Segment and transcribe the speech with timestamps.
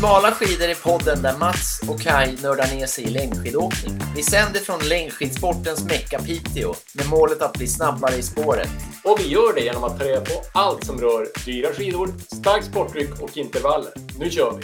[0.00, 3.98] Smala skidor är podden där Mats och Kai nördar ner sig i längdskidåkning.
[4.16, 8.68] Vi sänder från längdskidsportens Mecka Piteå med målet att bli snabbare i spåret.
[9.04, 12.66] Och vi gör det genom att ta reda på allt som rör dyra skidor, starkt
[12.66, 13.92] sporttryck och intervaller.
[14.18, 14.62] Nu kör vi!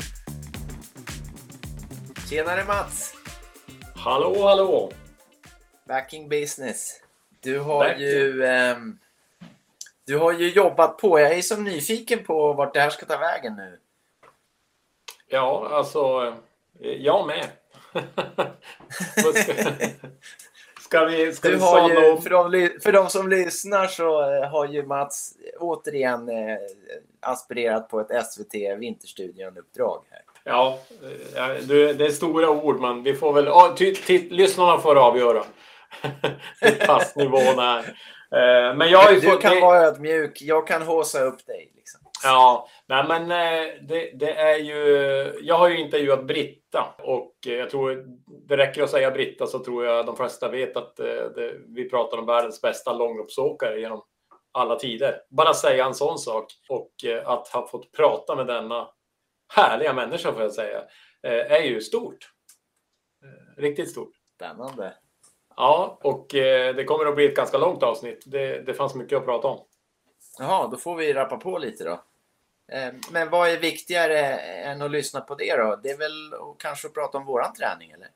[2.31, 3.15] Tjenare Mats!
[3.95, 4.93] Hallå, hallå!
[5.89, 7.01] Backing business.
[7.43, 8.07] Du har Backing.
[8.07, 8.45] ju...
[8.45, 8.99] ehm,
[10.07, 11.21] du har ju jobbat på.
[11.21, 13.79] Jag är så nyfiken på vart det här ska ta vägen nu.
[15.29, 16.33] Ja, alltså,
[16.83, 17.47] eh, jag med.
[20.85, 22.23] Ska, vi, ska vi ju, om?
[22.23, 26.57] för, de, för de som lyssnar så eh, har ju Mats återigen eh,
[27.23, 30.21] aspirerat på ett SVT Vinterstudion-uppdrag här.
[30.45, 30.79] Ja,
[31.37, 33.45] eh, du, det är stora ord, men vi får väl...
[33.45, 35.45] Ja, ty, ty, lyssnarna får avgöra
[36.61, 37.79] hur passnivån är.
[38.31, 39.41] Eh, Men jag har ju Du fått...
[39.43, 41.73] kan det- vara ödmjuk, jag kan håsa upp dig.
[41.77, 42.01] Liksom.
[42.23, 44.75] Ja, nej men eh, det, det är ju...
[45.43, 49.59] Jag har ju intervjuat Britta och eh, jag tror det räcker att säga Britta så
[49.59, 54.03] tror jag de flesta vet att eh, det, vi pratar om världens bästa långloppsåkare genom
[54.53, 55.21] alla tider.
[55.31, 56.93] Bara säga en sån sak och
[57.25, 58.89] att ha fått prata med denna
[59.55, 60.83] härliga människa får jag säga
[61.23, 62.31] är ju stort.
[63.57, 64.13] Riktigt stort.
[64.37, 64.95] Spännande.
[65.57, 68.23] Ja, och det kommer att bli ett ganska långt avsnitt.
[68.27, 69.59] Det, det fanns mycket att prata om.
[70.39, 72.01] Jaha, då får vi rappa på lite då.
[72.73, 75.77] Eh, Men vad är viktigare än att lyssna på det då?
[75.83, 78.09] Det är väl att kanske prata om våran träning eller?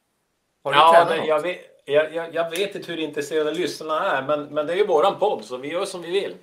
[0.65, 1.27] Har du Ja, tränat något?
[1.29, 4.77] jag, vet, jag, jag, jag vet inte hur intresserade lyssnarna är, men, men det är
[4.77, 6.37] ju våran podd så vi gör som vi vill.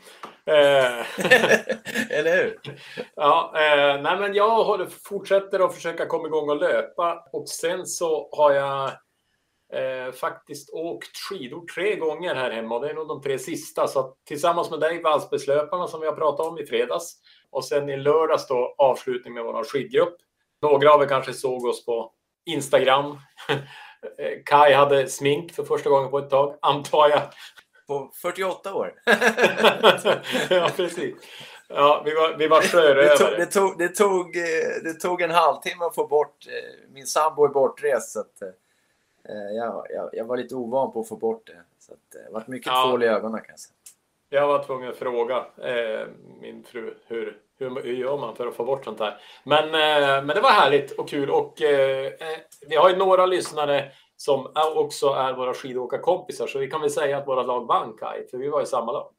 [0.46, 1.06] Eh,
[2.20, 2.60] eller hur?
[3.16, 7.86] ja, eh, nej, men jag håller, fortsätter att försöka komma igång och löpa och sen
[7.86, 8.92] så har jag
[9.74, 13.88] eh, faktiskt åkt skidor tre gånger här hemma och det är nog de tre sista.
[13.88, 17.14] Så att tillsammans med dig, Valsbergslöparna som vi har pratat om i fredags
[17.52, 20.18] och sen i lördags då avslutning med vår skidgrupp.
[20.62, 22.12] Några av er kanske såg oss på
[22.46, 23.18] Instagram.
[24.18, 27.22] Eh, Kai hade smink för första gången på ett tag, antar jag.
[27.88, 28.94] På 48 år.
[30.50, 31.16] ja, precis.
[31.68, 33.38] Ja, vi var, vi var Det tog, sjörövare.
[33.38, 34.44] det, tog, det, tog, eh,
[34.84, 36.46] det tog en halvtimme att få bort...
[36.48, 38.42] eh, Min sambo är bortrest så att...
[39.56, 41.62] Jag, jag, jag var lite ovan på att få bort det.
[41.80, 42.88] Så att, det varit mycket Ja.
[42.88, 43.74] tvål i ögonen kan jag säga.
[44.30, 46.08] Jag var tvungen att fråga eh,
[46.42, 49.18] min fru hur, hur, hur gör man för att få bort sånt här.
[49.44, 52.38] Men, eh, men det var härligt och kul och eh, eh,
[52.68, 57.18] vi har ju några lyssnare som också är våra skidåkarkompisar så vi kan väl säga
[57.18, 59.12] att våra lag vann Kaj, för vi var i samma lag.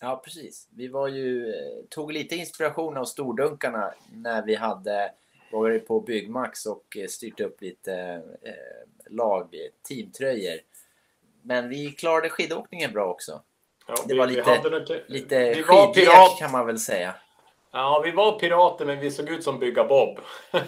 [0.00, 0.68] Ja, precis.
[0.76, 1.52] Vi var ju,
[1.90, 5.12] tog lite inspiration av stordunkarna när vi hade
[5.52, 7.92] varit på Byggmax och styrt upp lite
[8.42, 9.54] eh, lag,
[9.88, 10.58] teamtröjor.
[11.42, 13.42] Men vi klarade skidåkningen bra också.
[13.88, 14.40] Ja, Det vi- var lite-
[15.08, 17.14] Lite skidlek kan man väl säga.
[17.78, 20.18] Ja, vi var pirater men vi såg ut som Bygga Bob.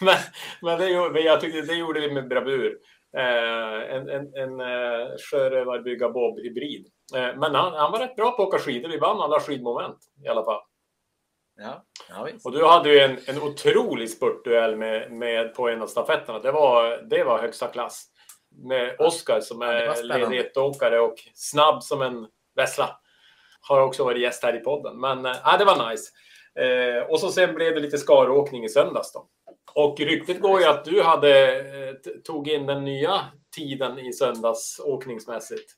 [0.00, 0.16] men
[0.62, 2.78] men det, gjorde- jag tyckte det gjorde vi med bravur.
[3.16, 6.86] Eh, en en, en eh, sjörövar Bygga Bob-hybrid.
[7.14, 8.88] Eh, men han, han var rätt bra på att åka skidor.
[8.88, 10.60] Vi vann alla skidmoment i alla fall.
[11.58, 12.28] Ja, ja.
[12.44, 16.38] Och du hade ju en, en otrolig spurtduell med, med, på en av stafetterna.
[16.38, 18.06] Det var, det var högsta klass.
[18.68, 20.28] Med Oskar som Ja, är spännande.
[20.36, 22.99] ledigåkare och snabb som en vessla.
[23.60, 25.00] Har också varit gäst här i podden.
[25.00, 26.10] Men äh, det var nice.
[26.54, 29.26] Eh, och så sen blev det lite skaråkning i söndags då.
[29.74, 31.94] Och ryktet går ju att du hade eh,
[32.24, 33.20] tog in den nya
[33.56, 35.72] tiden i söndags åkningsmässigt.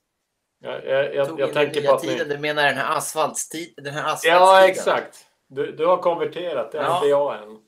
[0.59, 2.35] Jag, jag, jag, Tog jag in den tänker nya på att tiden, ni...
[2.35, 3.83] du menar den här asfaltstiden?
[3.83, 4.37] Den här asfaltstiden?
[4.37, 5.25] Ja, exakt.
[5.47, 6.95] Du, du har konverterat, det har Ja.
[6.95, 7.59] inte jag än.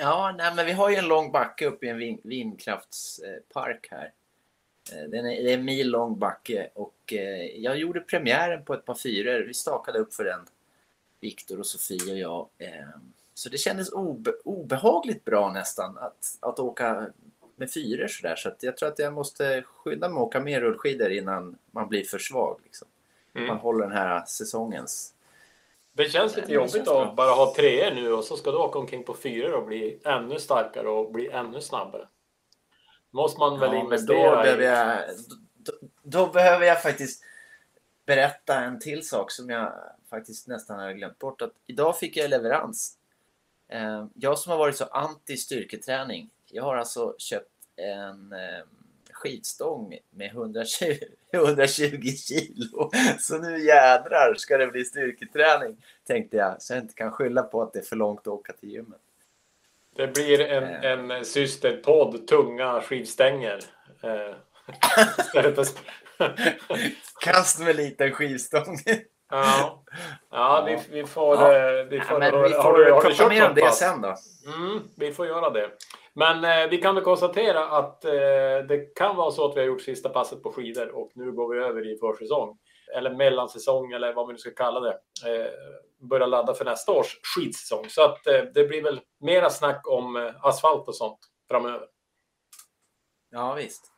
[0.00, 4.10] Ja, nej, men vi har ju en lång backe uppe i en vin, vindkraftspark här.
[4.92, 8.74] Eh, Den är, det är en mil lång backe och eh, jag gjorde premiären på
[8.74, 9.44] ett par fyror.
[9.46, 10.40] Vi stakade upp för den,
[11.20, 12.48] Viktor och Sofie och jag.
[12.58, 12.88] Eh,
[13.34, 17.06] Så det kändes obe, obehagligt bra nästan att, att åka
[17.56, 18.36] med fyror sådär.
[18.36, 21.88] Så att jag tror att jag måste skynda mig att åka mer rullskidor innan man
[21.88, 22.60] blir för svag.
[22.64, 22.88] Liksom.
[23.34, 23.48] Mm.
[23.48, 25.14] Man håller den här säsongens...
[25.92, 29.04] Det känns lite jobbigt att bara ha treor nu och så ska du åka omkring
[29.04, 32.08] på fyror och bli ännu starkare och bli ännu snabbare.
[33.14, 34.64] Måste man väl Ja, men då investera behöver, i.
[34.64, 34.98] jag,
[35.56, 35.72] då,
[36.02, 37.24] då behöver jag faktiskt
[38.06, 39.72] berätta en till sak som jag
[40.10, 41.42] faktiskt nästan hade glömt bort.
[41.42, 42.96] Att idag fick jag leverans.
[43.68, 46.30] Eh, Jag som har varit så anti styrketräning.
[46.50, 48.64] Jag har alltså köpt en eh,
[49.12, 50.98] skidstång med 120,
[51.32, 52.90] 120 kilo.
[53.20, 55.76] Så nu jädrar ska det bli styrketräning.
[56.06, 56.62] Tänkte jag.
[56.62, 59.00] Så jag inte kan skylla på att det är för långt att åka till gymmet.
[59.96, 60.90] Det blir en, Eh.
[61.14, 63.58] en systerpodd, tunga skivstänger.
[64.02, 64.34] Eh,
[65.18, 65.66] istället för...
[67.20, 68.76] Kast med liten skivstång.
[69.30, 69.82] ja.
[70.30, 71.34] Ja, vi, vi får...
[71.36, 71.56] Ja.
[71.80, 73.48] eh, Vi Ja, får, men har, vi har får du, har du prata kört mer
[73.48, 73.78] om det pass?
[73.78, 74.14] sen då.
[74.56, 75.70] Mm, vi får göra det.
[76.14, 78.10] Men eh, vi kan väl konstatera att eh,
[78.68, 81.54] det kan vara så att vi har gjort sista passet på skidor och nu går
[81.54, 82.58] vi över i försäsong.
[82.94, 84.92] Eller mellansäsong eller vad vi nu ska kalla det.
[85.26, 85.50] Eh,
[85.98, 87.88] börja ladda för nästa års skidsäsong.
[87.88, 91.18] Så att eh, det blir väl mera snack om eh, asfalt och sånt
[91.48, 91.88] framöver.
[93.30, 93.90] Ja, visst.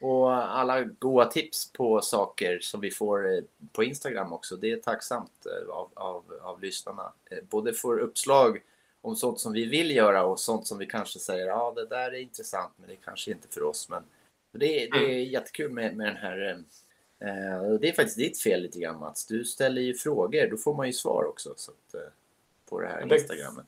[0.00, 3.42] Och alla goda tips på saker som vi får
[3.72, 4.56] på Instagram också.
[4.56, 7.12] Det är tacksamt av, av, av lyssnarna.
[7.42, 8.62] Både får uppslag
[9.00, 12.12] om sånt som vi vill göra och sånt som vi kanske säger ja det där
[12.12, 13.88] är intressant men det är kanske inte för oss.
[13.88, 14.02] Men
[14.52, 16.64] det, är- det är jättekul med, med den här
[17.80, 19.26] det är faktiskt ditt fel lite grann Mats.
[19.26, 22.00] Du ställer ju frågor, då får man ju svar också så att, eh,
[22.70, 23.66] på det här Det- Instagrammet.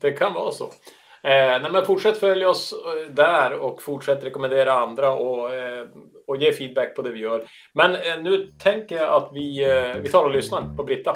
[0.00, 0.64] Det kan vara så.
[0.64, 5.86] Eh, nej, men fortsätt följa oss eh, där och fortsätt rekommendera andra och, eh,
[6.26, 7.48] och ge feedback på det vi gör.
[7.72, 11.14] Men eh, nu tänker jag att vi, eh, vi tar och lyssnar på Britta.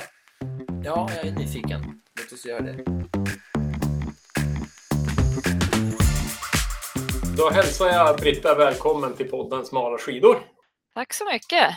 [0.85, 2.03] Ja, jag är nyfiken.
[2.21, 2.85] Låt oss göra det.
[7.39, 10.37] Då hälsar jag Britta välkommen till podden Smala skidor.
[10.95, 11.69] Tack så mycket.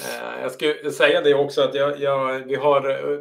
[0.00, 3.18] Eh, jag skulle säga det också att jag, jag, vi har eh,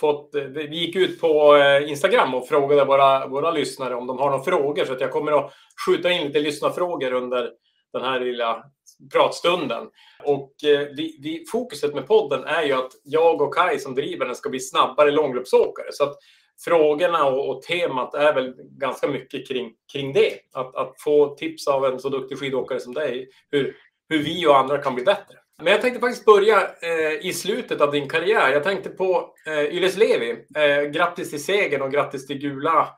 [0.00, 4.30] fått, eh, vi gick ut på Instagram och frågade våra, våra lyssnare om de har
[4.30, 5.52] några frågor så att jag kommer att
[5.86, 7.50] skjuta in lite lyssnarfrågor under
[7.92, 8.64] den här lilla
[9.12, 9.88] pratstunden.
[10.24, 10.52] Och
[10.96, 14.50] vi, vi, fokuset med podden är ju att jag och Kai som driver den ska
[14.50, 15.86] bli snabbare långloppsåkare.
[15.92, 16.16] Så att
[16.64, 20.38] frågorna och, och temat är väl ganska mycket kring, kring det.
[20.52, 23.76] Att, att få tips av en så duktig skidåkare som dig hur,
[24.08, 25.34] hur vi och andra kan bli bättre.
[25.62, 28.52] Men jag tänkte faktiskt börja eh, i slutet av din karriär.
[28.52, 30.30] Jag tänkte på eh, Yles Levi.
[30.56, 32.88] Eh, grattis till segern och grattis till gula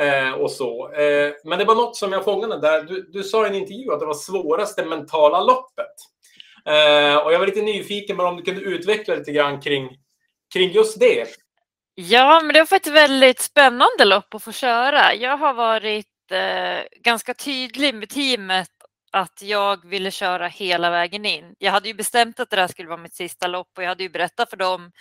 [0.00, 0.92] eh, och så.
[0.92, 2.82] Eh, men det var något som jag fångade där.
[2.82, 5.94] Du, du sa i en intervju att det var svåraste mentala loppet.
[6.66, 9.88] Eh, och jag var lite nyfiken på om du kunde utveckla lite grann kring,
[10.52, 11.26] kring just det.
[11.94, 15.14] Ja, men det var ett väldigt spännande lopp att få köra.
[15.14, 18.68] Jag har varit eh, ganska tydlig med teamet
[19.10, 21.54] att jag ville köra hela vägen in.
[21.58, 24.02] Jag hade ju bestämt att det där skulle vara mitt sista lopp och jag hade
[24.02, 24.92] ju berättat för dem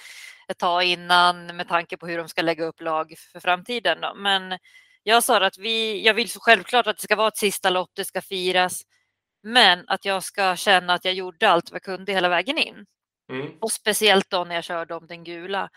[0.48, 4.02] ett tag innan med tanke på hur de ska lägga upp lag för framtiden.
[4.02, 4.14] Då.
[4.16, 4.60] Men
[5.04, 7.90] jag sa att vi, jag vill så självklart att det ska vara ett sista lopp,
[7.94, 8.84] det ska firas,
[9.44, 12.86] men att jag ska känna att jag gjorde allt vad jag kunde hela vägen in.
[13.32, 13.52] Mm.
[13.62, 15.70] Och speciellt då när jag körde om den gula.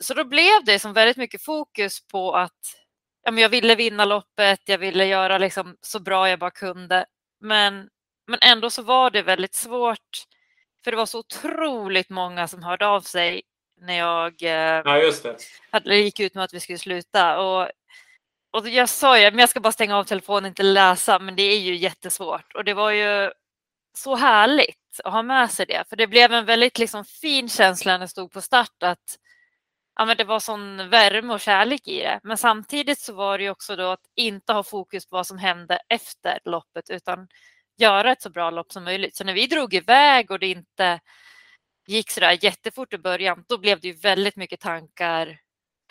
[0.00, 2.60] Så då blev det som väldigt mycket fokus på att
[3.22, 7.06] ja, men jag ville vinna loppet, jag ville göra liksom så bra jag bara kunde.
[7.40, 7.88] Men,
[8.26, 10.24] men ändå så var det väldigt svårt,
[10.84, 13.42] för det var så otroligt många som hörde av sig
[13.80, 15.12] när jag eh, Ja,
[15.70, 17.40] hade, gick ut med att vi skulle sluta.
[17.40, 17.70] Och,
[18.50, 21.42] och jag sa ju, men jag ska bara stänga av telefonen, inte läsa, men det
[21.42, 22.54] är ju jättesvårt.
[22.54, 23.30] Och det var ju
[23.96, 27.92] så härligt att ha med sig det, för det blev en väldigt liksom, fin känsla
[27.92, 29.18] när jag stod på start att
[29.96, 32.20] ja, men det var sån värme och kärlek i det.
[32.22, 35.38] Men samtidigt så var det ju också då att inte ha fokus på vad som
[35.38, 37.28] hände efter loppet, utan
[37.78, 39.16] göra ett så bra lopp som möjligt.
[39.16, 41.00] Så när vi drog iväg och det inte
[41.86, 45.40] gick så där jättefort i början, då blev det ju väldigt mycket tankar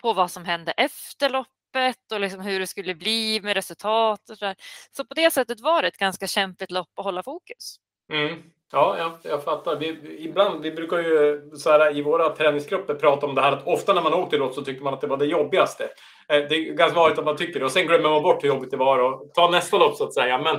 [0.02, 4.30] på vad som hände efter loppet och liksom hur det skulle bli med resultat.
[4.30, 4.56] Och så, där.
[4.96, 7.76] så på det sättet var det ett ganska kämpigt lopp att hålla fokus.
[8.12, 8.42] Mm.
[8.72, 9.76] Ja, jag, jag fattar.
[9.76, 13.66] Vi, ibland, vi brukar ju så här, i våra träningsgrupper prata om det här att
[13.66, 15.84] ofta när man åkte lopp så tyckte man att det var det jobbigaste.
[16.28, 18.48] Eh, Det är ganska vanligt att man tycker det och sen glömmer man bort hur
[18.48, 20.38] jobbigt det var och tar nästa lopp så att säga.
[20.38, 20.56] Men,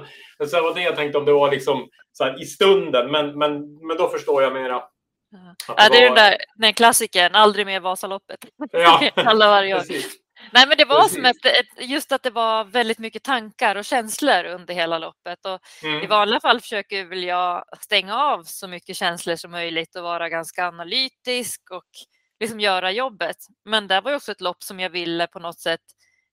[0.50, 3.12] så det var det jag tänkte om det var liksom så här, i stunden.
[3.12, 3.52] Men, men,
[3.88, 4.84] men då förstår jag mera.
[5.32, 5.74] Ja.
[5.78, 8.40] Ja, det är den var- där den klassikern, aldrig mer Vasaloppet.
[8.72, 9.80] Ja, Alla varje år.
[9.80, 10.16] precis.
[10.52, 13.86] Nej, men det var som ett, ett, just att det var väldigt mycket tankar och
[13.86, 15.46] känslor under hela loppet.
[15.46, 16.10] Och I Mm.
[16.10, 20.68] vanliga fall försöker väl jag stänga av så mycket känslor som möjligt och vara ganska
[20.68, 21.84] analytisk och
[22.40, 23.38] liksom göra jobbet.
[23.66, 25.82] Men det var också ett lopp som jag ville på något sätt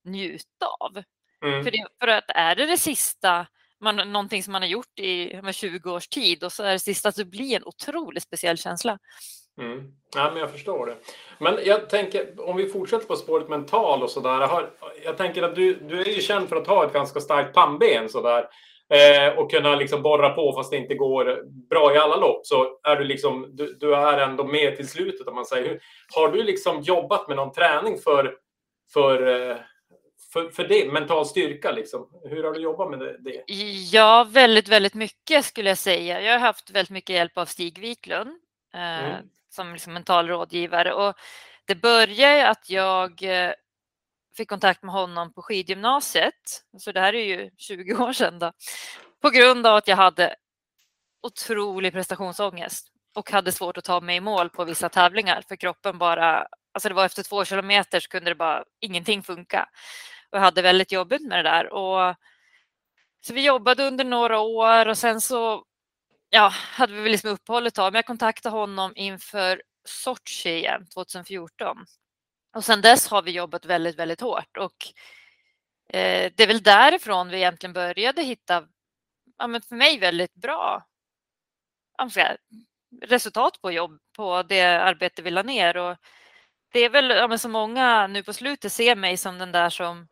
[0.04, 1.02] njuta av.
[1.44, 1.64] Mm.
[1.64, 3.46] För, det, för att är det det sista,
[3.80, 6.78] man, någonting som man har gjort i med 20 års tid och så är det
[6.78, 8.98] sista så blir en otroligt speciell känsla.
[9.60, 9.82] Mm.
[10.16, 10.96] Ja, men jag förstår det.
[11.38, 14.40] Men jag tänker, om vi fortsätter på spåret mental och sådär.
[14.40, 14.70] Jag, har-
[15.04, 18.08] jag tänker att du, du är ju känd för att ha ett ganska starkt pannben
[18.08, 18.48] sådär.
[18.88, 22.46] Eh, och kunna liksom borra på fast det inte går bra i alla lopp.
[22.46, 25.68] Så är du liksom, du, du är ändå med till slutet om man säger.
[25.68, 25.80] Hur-
[26.14, 28.34] Har du liksom jobbat med någon träning för,
[28.92, 29.56] för, eh,
[30.32, 30.92] för, för det?
[30.92, 32.08] Mental styrka liksom?
[32.24, 33.16] Hur har du jobbat med det?
[33.18, 33.42] det?
[33.92, 36.20] Ja, väldigt, väldigt mycket skulle jag säga.
[36.20, 38.30] Jag har haft väldigt mycket hjälp av Stig Wiklund
[38.74, 40.92] eh, Mm som liksom mental rådgivare.
[40.92, 41.14] Och
[41.64, 43.52] det började att jag eh,
[44.36, 46.64] fick kontakt med honom på skidgymnasiet.
[46.78, 48.52] Så det här är ju 20 år sedan då.
[49.22, 50.36] På grund av att jag hade
[51.22, 52.90] otrolig prestationsångest.
[53.16, 56.88] och hade svårt att ta mig i mål på vissa tävlingar för kroppen bara, alltså
[56.88, 59.68] det var efter två kilometer så kunde det bara ingenting funka.
[60.30, 61.72] Och jag hade väldigt jobbigt med det där.
[61.72, 62.14] Och,
[63.20, 65.64] så vi jobbade under några år och sen så
[66.30, 70.86] ja, hade vi väl liksom uppehåll ett tag, men jag kontaktade honom inför Sochi igen
[70.94, 71.86] 2014.
[72.56, 74.86] Och sen dess har vi jobbat väldigt, väldigt hårt och
[75.96, 78.68] eh, det är väl därifrån vi egentligen började hitta,
[79.38, 80.84] ja, men för mig väldigt bra
[82.12, 82.36] säga,
[83.02, 85.76] resultat på jobb, på det arbete vi la ner.
[85.76, 85.96] Och
[86.72, 89.70] det är väl ja, men så många nu på slutet ser mig som den där
[89.70, 90.08] som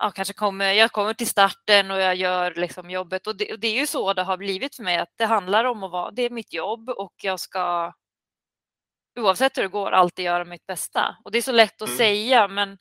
[0.00, 3.26] ja, kanske kommer, jag kommer till starten och jag gör liksom jobbet.
[3.26, 5.64] Och det, och det, är ju så det har blivit för mig, att det handlar
[5.64, 7.92] om att vara, det är mitt jobb och jag ska
[9.20, 11.16] oavsett hur det går alltid göra mitt bästa.
[11.24, 11.98] Och det är så lätt att mm.
[11.98, 12.78] säga, men,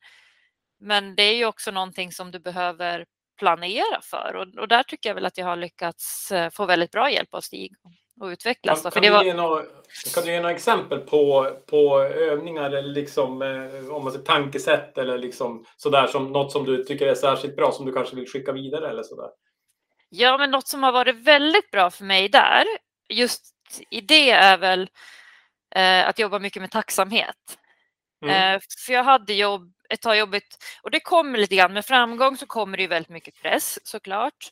[0.79, 3.05] men det är ju också någonting som du behöver
[3.39, 6.91] planera för och, och där tycker jag väl att jag har lyckats eh, få väldigt
[6.91, 7.75] bra hjälp av Stig
[8.19, 8.81] och utvecklas.
[8.81, 9.19] Kan, kan, det var...
[9.19, 9.63] du, ge några,
[10.15, 14.97] kan du ge några exempel på, på övningar eller liksom, eh, om man säger tankesätt
[14.97, 18.27] eller liksom sådär som något som du tycker är särskilt bra som du kanske vill
[18.27, 19.29] skicka vidare eller sådär?
[20.09, 22.65] Ja, men något som har varit väldigt bra för mig där,
[23.09, 23.55] just
[23.89, 24.89] i det är väl
[25.75, 27.57] eh, att jobba mycket med tacksamhet.
[28.23, 28.55] Mm.
[28.55, 32.37] Eh, för jag hade jobb, ett tag jobbigt och det kommer lite grann med framgång
[32.37, 34.51] så kommer det ju väldigt mycket press såklart.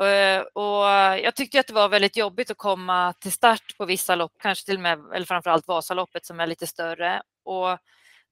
[0.00, 0.84] Eh, och
[1.24, 4.64] jag tyckte att det var väldigt jobbigt att komma till start på vissa lopp, kanske
[4.64, 7.22] till och med, eller framförallt Vasaloppet som är lite större.
[7.44, 7.78] Och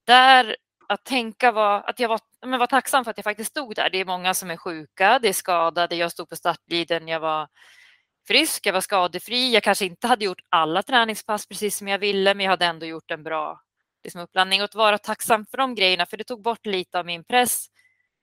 [0.03, 0.55] där
[0.87, 3.89] att tänka var att jag var, men var tacksam för att jag faktiskt stod där.
[3.89, 7.07] Det är många som är sjuka, det är skadade, jag stod på startliden.
[7.07, 7.47] jag var
[8.27, 9.53] frisk, jag var skadefri.
[9.53, 12.85] Jag kanske inte hade gjort alla träningspass precis som jag ville, men jag hade ändå
[12.85, 13.61] gjort en bra
[14.03, 17.05] liksom, uppladdning och att vara tacksam för de grejerna, för det tog bort lite av
[17.05, 17.67] min press.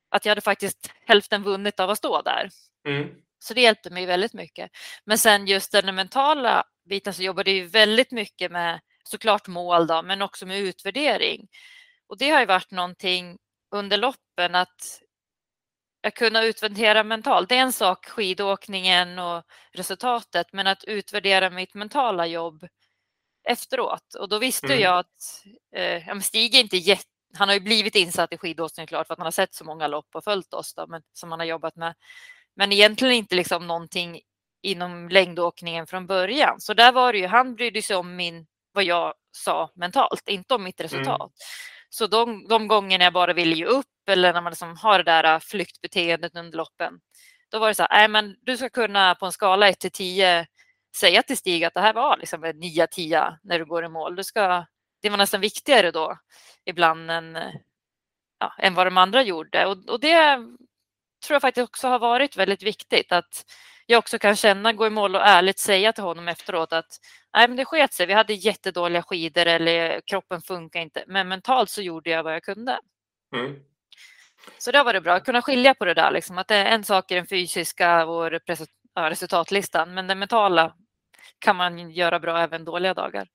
[0.09, 2.51] Att jag hade faktiskt hälften vunnit av att stå där.
[2.87, 3.09] Mm.
[3.43, 4.71] Så det hjälpte mig väldigt mycket.
[5.05, 10.03] Men sen just den mentala biten så jobbade jag väldigt mycket med såklart mål då,
[10.03, 11.49] men också med utvärdering.
[12.07, 13.39] Och det har ju varit någonting
[13.71, 15.01] under loppen att
[16.03, 17.49] att kunna utvärdera mentalt.
[17.49, 22.67] Det är en sak, skidåkningen och resultatet, men att utvärdera mitt mentala jobb
[23.49, 24.15] efteråt.
[24.15, 24.81] Och då visste mm.
[24.81, 25.45] jag att
[25.77, 27.05] eh, Stig inte jätte
[27.35, 29.87] han har ju blivit insatt i skidåkning klart för att han har sett så många
[29.87, 31.95] lopp och följt oss då, men, som han har jobbat med.
[32.61, 34.21] Men egentligen inte liksom någonting
[34.63, 36.61] inom längdåkningen från början.
[36.61, 40.55] Så där var det ju, han brydde sig om min, vad jag sa mentalt, inte
[40.55, 41.21] om mitt resultat.
[41.21, 41.31] Mm.
[41.91, 45.05] Så de, de gångerna jag bara ville ge upp eller när man liksom har det
[45.05, 47.01] där äh, flyktbeteendet under loppen,
[47.51, 50.47] då var det så här, men du ska kunna på en skala 1 till 10
[50.97, 54.17] säga till Stig att det här var liksom en 9-10 när du går i mål.
[54.17, 54.67] Du ska,
[55.03, 56.19] det var nästan viktigare då
[56.65, 57.39] ibland än,
[58.39, 59.67] ja, än vad de andra gjorde.
[59.67, 60.39] Och, och det
[61.27, 63.45] tror jag faktiskt också har varit väldigt viktigt att
[63.87, 66.99] jag också kan känna, gå i mål och ärligt säga till honom efteråt att
[67.35, 68.07] nej, men det sket sig.
[68.07, 72.43] Vi hade jättedåliga skidor eller kroppen funkar inte, men mentalt så gjorde jag vad jag
[72.43, 72.79] kunde.
[73.37, 73.57] Mm.
[74.59, 76.65] Så det har varit bra att kunna skilja på det där, liksom, att det är
[76.65, 78.31] en sak i den fysiska och
[78.97, 80.75] resultatlistan, men den mentala
[81.39, 83.29] kan man göra bra även dåliga dagar.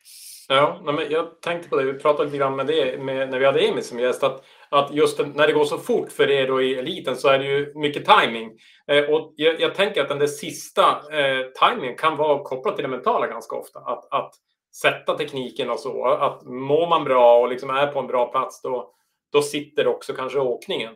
[0.48, 3.46] Ja, men jag tänkte på det, vi pratade lite grann med det med, när vi
[3.46, 6.62] hade Emil som gäst, att, att just när det går så fort för er då
[6.62, 8.52] i eliten så är det ju mycket timing.
[8.88, 12.84] Eh, och jag, jag, tänker att den där sista eh, timingen kan vara kopplad till
[12.84, 13.80] det mentala ganska ofta.
[13.80, 14.34] Att, att
[14.82, 16.06] sätta tekniken och så.
[16.08, 18.94] Att mår man bra och liksom är på en bra plats då,
[19.32, 20.96] då sitter också kanske åkningen.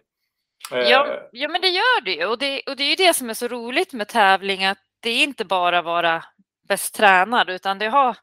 [0.72, 2.26] Eh, ja, ja, men det gör det ju.
[2.26, 5.10] Och det, och det är ju det som är så roligt med tävling, att det
[5.10, 6.24] är inte bara vara
[6.68, 8.18] bäst tränad, utan det har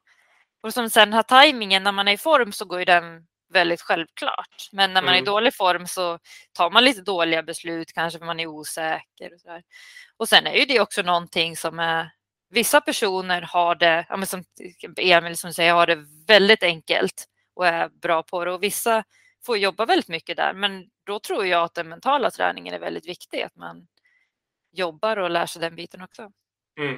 [0.62, 3.80] och som sen har tajmingen, när man är i form så går ju den väldigt
[3.80, 4.68] självklart.
[4.72, 5.12] Men när man mm.
[5.12, 5.32] är i mm.
[5.32, 6.18] dålig form så
[6.52, 9.34] tar man lite dåliga beslut, kanske för man är osäker.
[9.34, 9.62] Och, så där.
[10.16, 12.10] och sen är ju det också någonting som är
[12.48, 14.44] Vissa personer har det, ja, som
[14.96, 19.04] Emil som säger, har det väldigt enkelt och är bra på det och vissa
[19.46, 20.52] får jobba väldigt mycket där.
[20.54, 23.86] Men då tror jag att den mentala träningen är väldigt viktig, att man
[24.72, 26.32] jobbar och lär sig den biten också.
[26.80, 26.94] Mm.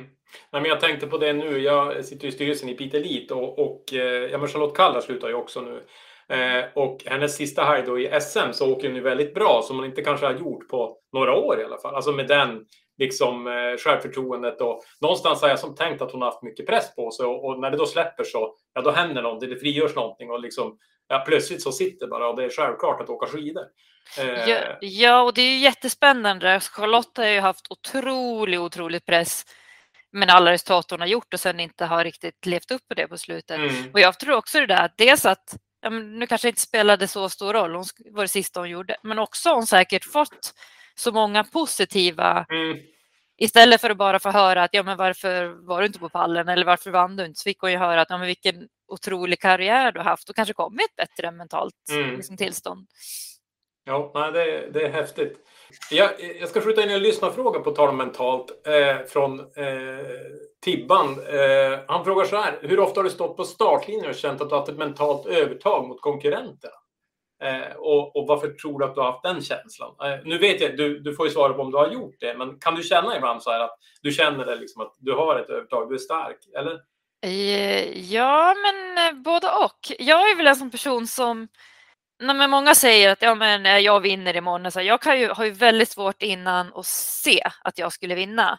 [0.50, 1.58] Nej, men jag tänkte på det nu.
[1.58, 5.28] Jag sitter i styrelsen i Piteå Elit och, och eh, ja, men Charlotte Kalla slutar
[5.28, 5.86] ju också nu.
[6.28, 9.76] Eh, och hennes sista helg då i SM så åker hon ju väldigt bra som
[9.76, 11.94] hon inte kanske har gjort på några år i alla fall.
[11.94, 12.64] Alltså med den
[12.98, 17.10] liksom eh, självförtroendet och någonstans har jag som tänkt att hon haft mycket press på
[17.10, 19.50] sig och, och, när det då släpper så ja, då händer någonting.
[19.50, 23.10] Det frigörs någonting och liksom ja, plötsligt så sitter bara och det är självklart att
[23.10, 23.64] åka skidor.
[24.18, 24.48] Eh.
[24.48, 26.60] Ja, ja, och det är ju jättespännande.
[26.60, 29.44] Charlotte har ju haft otrolig, otrolig press
[30.12, 33.08] men alla resultat hon har gjort och sen inte har riktigt levt upp på det
[33.08, 33.56] på slutet.
[33.56, 33.90] Mm.
[33.92, 35.56] Och jag tror också det där att dels att
[35.90, 39.50] nu kanske inte spelade så stor roll, hon var det sista hon gjorde, men också
[39.50, 40.54] hon säkert fått
[40.94, 42.78] så många positiva mm.
[43.36, 46.48] istället för att bara få höra att ja, men varför var du inte på pallen
[46.48, 47.40] eller varför vann du inte?
[47.40, 50.36] Så fick hon ju höra att ja, men vilken otrolig karriär du har haft och
[50.36, 52.16] kanske kommit ett bättre mentalt Mm.
[52.16, 52.86] liksom, tillstånd.
[53.84, 55.38] Ja, det, det är häftigt.
[55.90, 56.10] Jag,
[56.40, 60.06] jag ska skjuta in en lyssnarfråga på tal om mentalt eh, från eh,
[60.64, 61.08] Tibban.
[61.08, 62.58] Eh, han frågar så här.
[62.62, 65.88] Hur ofta har du stått på startlinjen och känt att du haft ett mentalt övertag
[65.88, 66.74] mot konkurrenterna?
[67.42, 69.94] Eh, och, och varför tror du att du har haft den känslan?
[70.02, 72.34] Eh, nu vet jag, du, du får ju svara på om du har gjort det,
[72.38, 75.36] men kan du känna ibland så här att du känner det liksom att du har
[75.36, 76.80] ett övertag, du är stark, eller?
[77.22, 79.92] Eh, ja, men eh, både och.
[79.98, 81.48] Jag är väl en sån person som
[82.20, 84.72] Nej, men många säger att ja, men eh, jag vinner imorgon.
[84.72, 88.58] Så jag kan ju, har ju väldigt svårt innan att se att jag skulle vinna.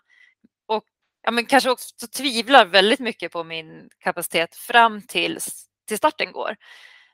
[0.68, 0.84] Och
[1.24, 5.39] ja, men kanske också tvivlar väldigt mycket på min kapacitet fram till,
[5.88, 6.56] till starten går.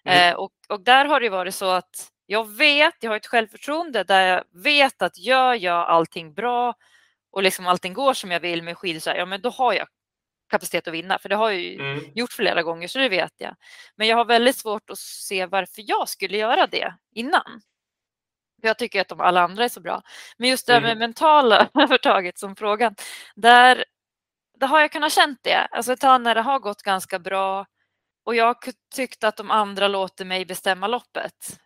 [0.06, 0.34] Mm.
[0.34, 4.04] Eh, och, och där har det varit så att jag vet, jag har ett självförtroende
[4.04, 6.74] där jag vet att gör jag allting bra
[7.32, 9.74] och liksom allting går som jag vill med skidor, så här, ja, men då har
[9.74, 9.88] jag
[10.50, 11.20] kapacitet att vinna.
[11.20, 12.04] För det har jag ju Mm.
[12.16, 13.56] gjort flera gånger, så det vet jag.
[13.96, 17.62] Men jag har väldigt svårt att se varför jag skulle göra det innan.
[18.62, 20.02] För jag tycker att de alla andra är så bra.
[20.38, 21.00] Men just det här med Mm.
[21.00, 22.96] mentala övertaget som frågan,
[23.36, 23.86] där,
[24.60, 25.68] där har jag kunnat känt det.
[25.72, 27.66] Alltså ett tag när det har gått ganska bra
[28.26, 28.58] och jag har
[28.96, 31.60] tyckt att de andra låter mig bestämma loppet.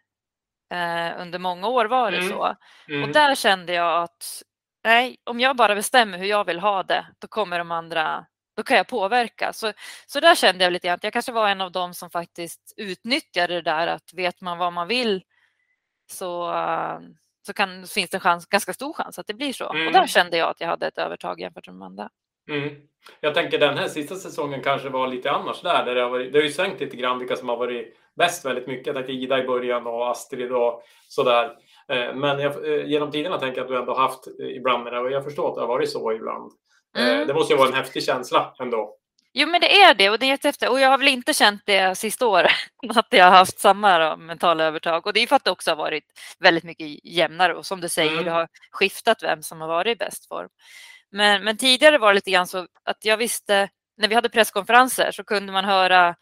[0.74, 2.30] Eh, under många år var det Mm.
[2.30, 2.56] så.
[2.88, 3.04] Mm.
[3.04, 4.44] Och där kände jag att
[4.84, 8.26] nej, om jag bara bestämmer hur jag vill ha det, då kommer de andra,
[8.60, 9.54] då kan jag påverka.
[9.54, 9.74] Så,
[10.08, 12.74] så där kände jag lite grann att jag kanske var en av dem som faktiskt
[12.78, 15.24] utnyttjade det där att vet man vad man vill
[16.12, 16.54] så,
[17.46, 19.66] så kan, finns det en chans, ganska stor chans att det blir så.
[19.66, 19.94] Och Mm.
[19.94, 22.10] där kände jag att jag hade ett övertag jämfört med de andra.
[22.50, 22.75] Mm.
[23.20, 25.86] Jag tänker den här sista säsongen kanske var lite annars där.
[25.86, 28.46] där det, har varit, det har ju svängt lite grann vilka som har varit bäst
[28.46, 28.88] väldigt mycket.
[28.88, 31.46] Jag tänker Ida i början och Astrid och sådär.
[31.88, 34.94] Eh, Men jag, eh, genom tiderna tänker jag att du ändå haft eh, ibland med
[34.94, 36.51] det och jag förstår att det har varit så ibland.
[36.98, 37.27] Eh, Mm.
[37.27, 38.96] Det måste ju vara en häftig känsla ändå.
[39.34, 40.72] Jo, men det är det och det är jättehäftigt.
[40.72, 42.52] Och jag har väl inte känt det sista året,
[42.95, 45.08] att jag har haft samma då, mentala övertag.
[45.08, 46.04] Och det är för att det också har varit
[46.39, 48.25] väldigt mycket jämnare och som du säger, Mm.
[48.25, 50.49] det har skiftat vem som har varit i bäst form.
[51.12, 55.12] Men, men tidigare var det lite grann så att jag visste, när vi hade presskonferenser
[55.12, 56.15] så kunde man höra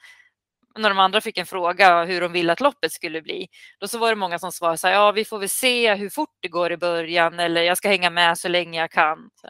[0.79, 3.47] när de andra fick en fråga hur de ville att loppet skulle bli.
[3.79, 6.09] Då så var det många som svarade så här, ja vi får väl se hur
[6.09, 9.29] fort det går i början eller jag ska hänga med så länge jag kan.
[9.41, 9.47] Så.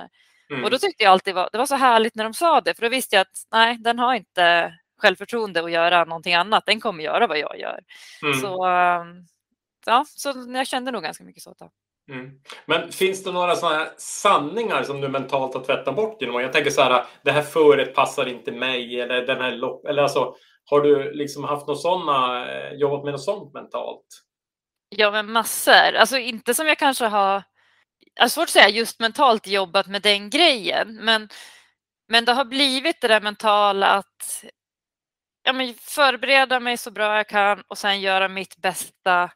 [0.51, 0.63] Mm.
[0.63, 2.81] Och då tyckte jag alltid var, det var så härligt när de sa det, för
[2.81, 6.65] då visste jag att nej, den har inte självförtroende att göra någonting annat.
[6.65, 7.79] Den kommer göra vad jag gör.
[8.23, 8.39] Mm.
[8.39, 8.65] Så,
[9.85, 11.55] ja, så jag kände nog ganska mycket så.
[12.11, 12.31] Mm.
[12.65, 16.41] Men finns det några sådana sanningar som du mentalt har tvättat bort genom?
[16.41, 19.85] Jag tänker så här, det här föret passar inte mig eller den här lopp...
[19.85, 24.05] Eller alltså, har du liksom haft något sådana, eh, jobbat med något sånt mentalt?
[24.89, 25.95] Ja, men massor.
[25.95, 27.43] Alltså inte som jag kanske har,
[28.21, 31.29] har svårt att säga just mentalt jobbat med den grejen, men,
[32.07, 34.43] men det har blivit det där mentala att
[35.43, 39.31] ja, men förbereda mig så bra jag kan och sen göra mitt bästa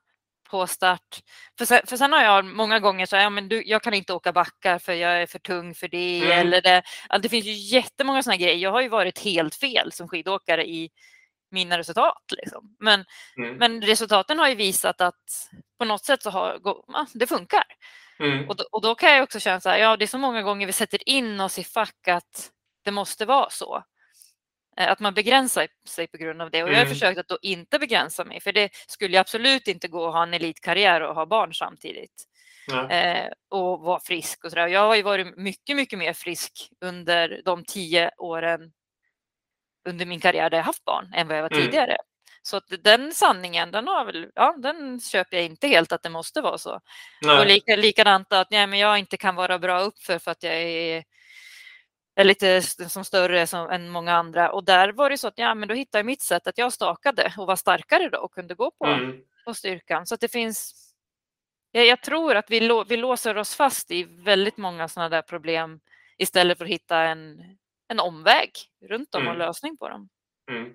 [0.50, 1.20] på start.
[1.58, 4.14] För sen, för sen har jag många gånger sagt, ja, men du, jag kan inte
[4.14, 6.22] åka backar för jag är för tung för det.
[6.26, 6.32] Mm.
[6.40, 6.84] Eller det,
[7.22, 8.58] det finns ju jättemånga sådana grejer.
[8.58, 10.90] Jag har ju varit helt fel som skidåkare i
[11.52, 12.24] mina resultat.
[12.38, 12.76] Liksom.
[12.80, 13.06] Men,
[13.38, 13.58] Mm.
[13.58, 16.60] men resultaten har ju visat att på något sätt så har
[17.20, 17.64] det funkar.
[18.22, 18.50] Mm.
[18.50, 20.42] Och då, och då kan jag också känna så här, ja det är så många
[20.42, 22.52] gånger vi sätter in oss i fack att
[22.86, 23.84] det måste vara så.
[24.78, 26.64] Eh, Att man begränsar sig på grund av det.
[26.64, 26.94] Och jag har Mm.
[26.94, 30.34] försökt att då inte begränsa mig, för det skulle absolut inte gå att ha en
[30.34, 32.24] elitkarriär och ha barn samtidigt.
[32.90, 34.68] Eh, och vara frisk och sådär.
[34.68, 38.72] Jag har ju varit mycket, mycket mer frisk under de tio åren
[39.90, 41.64] under min karriär där jag haft barn än vad jag var Mm.
[41.66, 41.98] tidigare.
[42.44, 46.10] Så att den sanningen, den, har väl, ja, den köper jag inte helt att det
[46.10, 46.74] måste vara så.
[46.76, 46.82] Och
[47.22, 47.48] Nej.
[47.48, 51.04] lika, likadant att nej, men jag inte kan vara bra uppför för att jag är,
[52.16, 54.52] är lite som större som, än många andra.
[54.52, 56.74] Och där var det så att ja, men då hittade jag mitt sätt att jag
[56.74, 59.22] stakade och var starkare då och kunde gå på, Mm.
[59.46, 60.06] på styrkan.
[60.06, 60.88] Så att det finns...
[61.72, 65.22] Jag, jag tror att vi, lå, vi låser oss fast i väldigt många sådana där
[65.22, 65.80] problem
[66.18, 67.40] istället för att hitta en,
[67.88, 68.52] en omväg
[68.90, 69.40] runt dem och Mm.
[69.48, 70.10] lösning på dem.
[70.52, 70.74] Mm.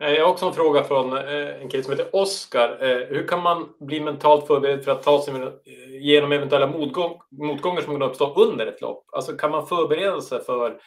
[0.00, 2.84] Eh, jag har också en fråga från eh, en kille som heter Oskar.
[2.84, 5.52] Eh, hur kan man bli mentalt förberedd för att ta sig genom
[5.88, 9.04] igenom eventuella motgång, motgångar som kan uppstå under ett lopp?
[9.12, 10.80] Alltså kan man förbereda sig för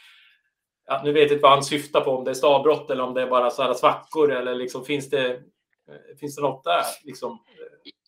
[0.85, 3.13] Ja, nu vet jag inte vad han syftar på, om det är stavbrott eller om
[3.13, 5.39] det är bara så här svackor eller liksom finns det,
[6.19, 6.83] finns det något där?
[7.03, 7.39] Liksom?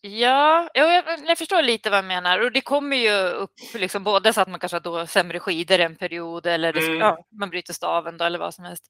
[0.07, 2.39] Ja, ja, jag, jag förstår lite vad jag menar.
[2.39, 5.79] Och det kommer ju upp liksom både så att man kanske har då sämre skidor
[5.79, 6.97] en period eller det, Mm.
[6.99, 8.83] ja, man bryter staven då, eller vad som helst.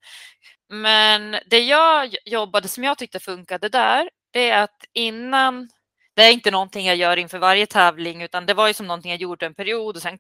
[0.70, 5.70] Men det jag jobbade som jag tyckte funkade där, det är att innan,
[6.16, 9.12] det är inte någonting jag gör inför varje tävling utan det var ju som någonting
[9.12, 10.20] jag gjorde en period och sen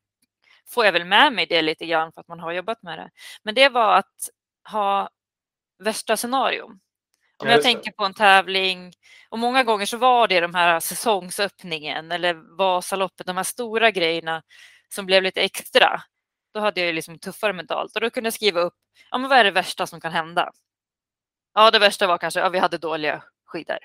[0.69, 3.09] får jag väl med mig det lite grann för att man har jobbat med det.
[3.43, 4.29] Men det var att
[4.71, 5.09] ha
[5.83, 6.79] värsta scenarion.
[7.37, 8.93] Om jag tänker på en tävling
[9.29, 14.43] och många gånger så var det de här säsongsöppningen eller Vasaloppet, de här stora grejerna
[14.89, 16.01] som blev lite extra.
[16.53, 18.73] Då hade jag liksom tuffare mentalt och då kunde jag skriva upp,
[19.11, 20.51] ja men vad är det värsta som kan hända?
[21.53, 23.77] Ja, det värsta var kanske, ja vi hade dåliga skidor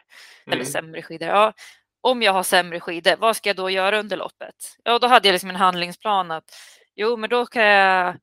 [0.47, 0.57] mm.
[0.57, 1.29] eller sämre skidor.
[1.29, 1.53] Ja,
[2.01, 4.77] om jag har sämre skidor, vad ska jag då göra under loppet?
[4.85, 6.51] Ja, då hade jag liksom en handlingsplan att
[6.95, 8.17] jo, men då kan jag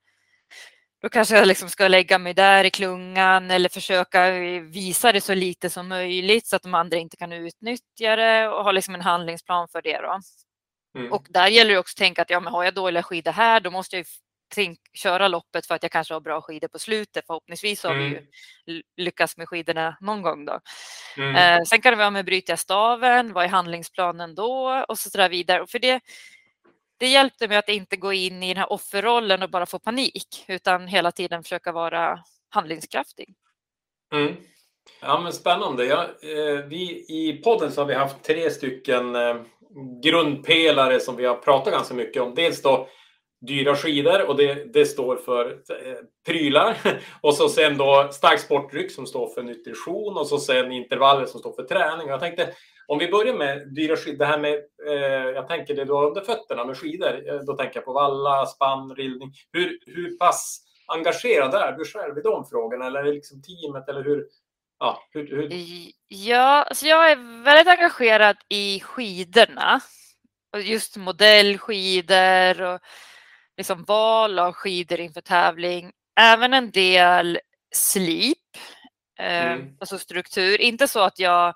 [1.01, 4.31] då kanske jag liksom ska lägga mig där i klungan eller försöka
[4.61, 8.63] visa det så lite som möjligt så att de andra inte kan utnyttja det och
[8.63, 10.01] ha liksom en handlingsplan för det.
[10.01, 10.19] Då.
[10.99, 11.13] Mm.
[11.13, 13.59] Och där gäller det också att tänka att ja, men har jag dåliga skidor här,
[13.59, 14.05] då måste jag
[14.55, 17.25] tänk, köra loppet för att jag kanske har bra skidor på slutet.
[17.27, 18.09] Förhoppningsvis har mm.
[18.09, 20.59] vi ju lyckats med skidorna någon gång då.
[21.17, 21.35] Mm.
[21.35, 25.17] Eh, sen kan det vara med bryter jag staven, vad är handlingsplanen då och så
[25.17, 25.67] där vidare.
[25.67, 26.01] för det,
[26.97, 30.45] det hjälpte mig att inte gå in i den här offerrollen och bara få panik
[30.47, 33.35] utan hela tiden försöka vara handlingskraftig.
[34.13, 34.35] Mm.
[35.01, 35.85] Ja, men spännande.
[35.85, 39.35] Ja, eh, vi, I podden så har vi haft tre stycken eh,
[40.03, 42.35] grundpelare som vi har pratat ganska mycket om.
[42.35, 42.87] Dels då
[43.41, 46.77] dyra skidor och det, det står för eh, prylar.
[47.21, 51.39] Och så sen då stark sportdryck som står för nutrition och så sen intervaller som
[51.39, 52.07] står för träning.
[52.07, 52.53] Jag tänkte
[52.87, 54.53] om vi börjar med dyra skidor, det här med,
[54.87, 57.93] eh, jag tänker det du har under fötterna med skidor, eh, då tänker jag på
[57.93, 59.33] valla, spann, rillning.
[59.51, 63.89] Hur, hur pass engagerad är du själv i de frågorna eller är det liksom teamet
[63.89, 64.27] eller hur?
[64.79, 65.49] Ja, hur, hur?
[66.07, 69.81] ja alltså jag är väldigt engagerad i skidorna.
[70.57, 72.79] Just modellskidor och
[73.57, 75.91] liksom val av skidor inför tävling.
[76.19, 77.39] Även en del
[77.75, 78.37] slip,
[79.19, 79.77] eh, mm.
[79.79, 80.61] alltså struktur.
[80.61, 81.53] Inte så att jag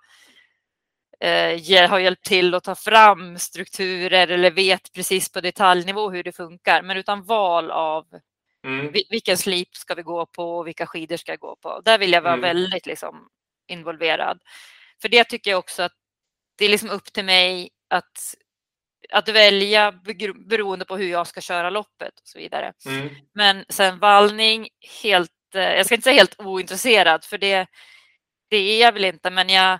[1.21, 6.31] eh, har hjälpt till att ta fram strukturer eller vet precis på detaljnivå hur det
[6.31, 8.05] funkar, men utan val av
[8.65, 8.93] mm.
[9.09, 11.81] vilken slip ska vi gå på och vilka skidor ska jag gå på.
[11.85, 12.41] Där vill jag vara mm.
[12.41, 13.27] väldigt liksom,
[13.67, 14.41] involverad.
[15.01, 15.93] För det tycker jag också att
[16.57, 18.35] det är liksom upp till mig att,
[19.11, 19.91] att välja
[20.49, 22.73] beroende på hur jag ska köra loppet och så vidare.
[22.85, 23.09] Mm.
[23.33, 24.67] Men sen vallning,
[25.03, 27.67] helt, eh, jag ska inte säga helt ointresserad, för det,
[28.49, 29.79] det är jag väl inte, men jag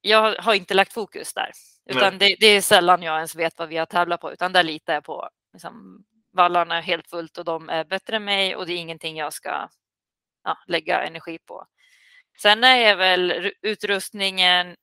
[0.00, 1.50] jag har inte lagt fokus där.
[1.86, 4.62] Utan det, det, är sällan jag ens vet vad vi har tävlat på, utan där
[4.62, 8.72] litar jag på liksom, vallarna helt fullt och de är bättre än mig och det
[8.72, 9.68] är ingenting jag ska
[10.44, 11.66] ja, lägga energi på.
[12.38, 14.76] Sen är väl utrustningen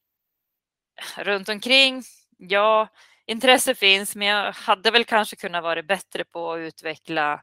[1.18, 2.04] runt omkring.
[2.38, 2.88] Ja,
[3.26, 7.42] intresse finns, men jag hade väl kanske kunnat vara bättre på att utveckla.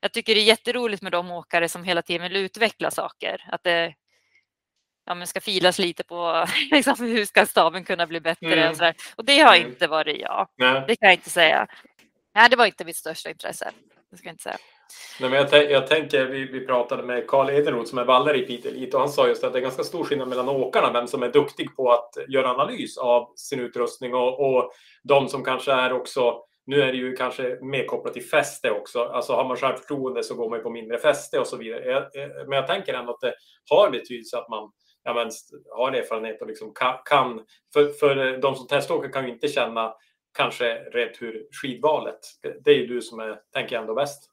[0.00, 3.48] Jag tycker det är jätteroligt med de åkare som hela tiden vill utveckla saker.
[3.48, 3.94] Att det
[5.10, 8.70] ja, men ska filas lite på liksom, hur ska staven kunna bli bättre mm.
[8.70, 8.94] och, så där.
[9.16, 9.68] och det har mm.
[9.68, 10.48] inte varit jag.
[10.58, 10.84] Nej.
[10.88, 11.66] Det kan jag inte säga.
[12.34, 13.70] Nej, det var inte mitt största intresse.
[14.10, 14.56] Det ska jag inte säga.
[15.20, 18.42] Nej, men jag, jag tänker, vi, vi pratade med Karl Edenroth som är vallare i
[18.42, 21.06] Piteå Elite och han sa just att det är ganska stor skillnad mellan åkarna, vem
[21.06, 25.72] som är duktig på att göra analys av sin utrustning och, och de som kanske
[25.72, 29.04] är också nu är det ju kanske mer kopplat till fäste också.
[29.04, 32.08] Alltså har man självförtroende så går man på mindre fäste och så vidare.
[32.46, 33.34] Men jag tänker ändå att det
[33.70, 34.72] har betydelse att man
[35.04, 35.30] ja, men,
[35.76, 36.72] har erfarenhet och liksom
[37.04, 39.94] kan, för, för de som teståker kan ju inte känna
[40.34, 42.18] kanske rätt hur skidvalet,
[42.64, 44.30] det är ju du som är, tänker jag ändå bäst.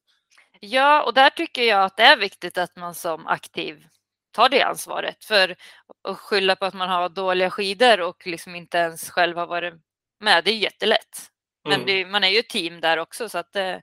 [0.60, 3.86] Ja, och där tycker jag att det är viktigt att man som aktiv
[4.32, 5.25] tar det ansvaret.
[5.25, 5.56] För
[6.03, 9.73] att skylla på att man har dåliga skidor och liksom inte ens själv har varit
[10.19, 11.32] med, det är jättelätt.
[11.63, 11.86] Men mm.
[11.86, 13.30] det, man är ju ett team där också.
[13.30, 13.75] Så att, eh,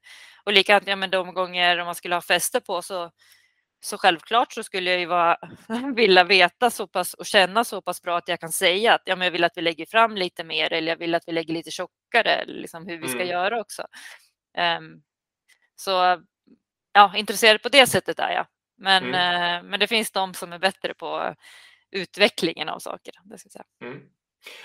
[0.44, 3.11] och likadant ja, men de gånger om man skulle ha fäste på så
[3.85, 5.37] så självklart så skulle jag ju vara,
[5.97, 9.16] vilja veta så pass och känna så pass bra att jag kan säga att ja,
[9.16, 11.55] men jag vill att vi lägger fram lite mer eller jag vill att vi lägger
[11.55, 13.29] lite tjockare, liksom hur vi ska mm.
[13.29, 13.83] göra också.
[14.79, 15.03] Um,
[15.77, 16.23] så
[16.92, 18.47] ja, intresserad på det sättet är jag.
[18.79, 19.64] Men, mm.
[19.64, 21.35] uh, men det finns de som är bättre på
[21.90, 23.14] utvecklingen av saker.
[23.25, 23.64] Det ska säga.
[23.83, 24.01] Mm.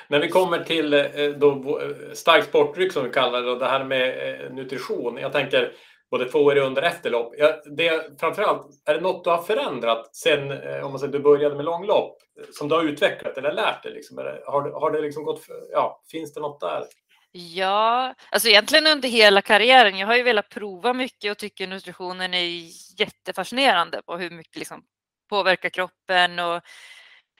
[0.08, 1.82] När vi kommer till eh, då,
[2.13, 5.17] stark sportdryck som vi kallar det och det här med eh, nutrition.
[5.17, 5.73] Jag tänker
[6.12, 7.34] både före, under och efterlopp.
[7.38, 11.19] Ja, det, framförallt, är det något du har förändrat sen eh, om man säger, du
[11.19, 12.17] började med långlopp?
[12.54, 13.93] Som du har utvecklat eller lärt dig?
[13.93, 14.17] Liksom?
[14.45, 16.84] Har, har det liksom gått, ja, finns det något där?
[17.32, 19.98] Ja, alltså egentligen under hela karriären.
[19.98, 22.69] Jag har ju velat prova mycket och tycker nutritionen är
[23.00, 24.84] jättefascinerande på hur mycket liksom
[25.30, 26.62] påverkar kroppen och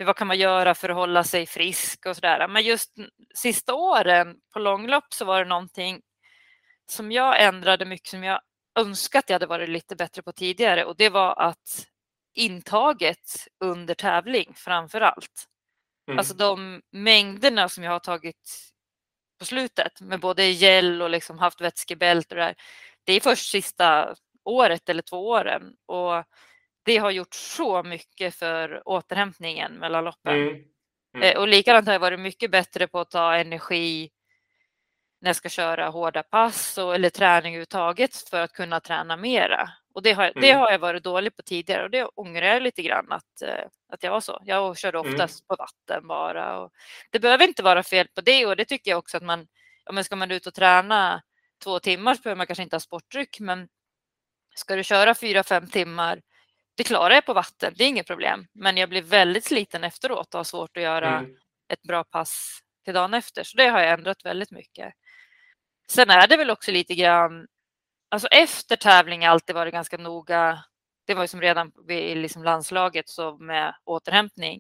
[0.06, 2.48] vad kan man göra för att hålla sig frisk och sådär.
[2.48, 2.94] Men just
[3.36, 6.02] sista åren på långlopp så var det någonting
[6.90, 8.42] som jag ändrade mycket som jag
[8.80, 11.88] önskat jag hade varit lite bättre på tidigare och det var att
[12.34, 15.46] intaget under tävling framför allt.
[16.08, 16.18] Mm.
[16.20, 18.72] Alltså de mängderna som jag har tagit
[19.39, 22.56] på slutet med både gel och liksom haft vätskebälte och det
[23.04, 24.15] det är först sista
[24.46, 26.24] året eller två åren och
[26.86, 30.34] det har gjort så mycket för återhämtningen mellan loppen.
[30.36, 30.63] Mm.
[31.15, 31.24] Mm.
[31.24, 34.10] Eh, Och likadant har jag varit mycket bättre på att ta energi
[35.22, 39.70] när jag ska köra hårda pass och, eller träning överhuvudtaget för att kunna träna mera.
[39.94, 40.60] Och det har, det Mm.
[40.60, 44.04] har jag varit dålig på tidigare och det ångrar jag lite grann att, eh, att
[44.04, 44.40] jag var så.
[44.46, 45.14] Jag körde Mm.
[45.14, 46.70] oftast på vatten bara.
[47.10, 49.48] Det behöver inte vara fel på det och det tycker jag också att man,
[49.86, 51.22] ja, men ska man ut och träna
[51.64, 53.68] två timmar så behöver man kanske inte ha sportdryck men
[54.56, 56.22] ska du köra fyra, fem timmar
[56.78, 58.48] det klarar jag på vatten, det är inget problem.
[58.54, 61.36] Men jag blir väldigt sliten efteråt och har svårt att göra Mm.
[61.74, 63.44] ett bra pass till dagen efter.
[63.44, 64.94] Så det har jag ändrat väldigt mycket.
[65.91, 67.47] Sen är det väl också lite grann,
[68.10, 70.63] alltså efter tävling har alltid varit ganska noga.
[71.08, 74.60] Det var ju som redan i liksom landslaget så med återhämtning.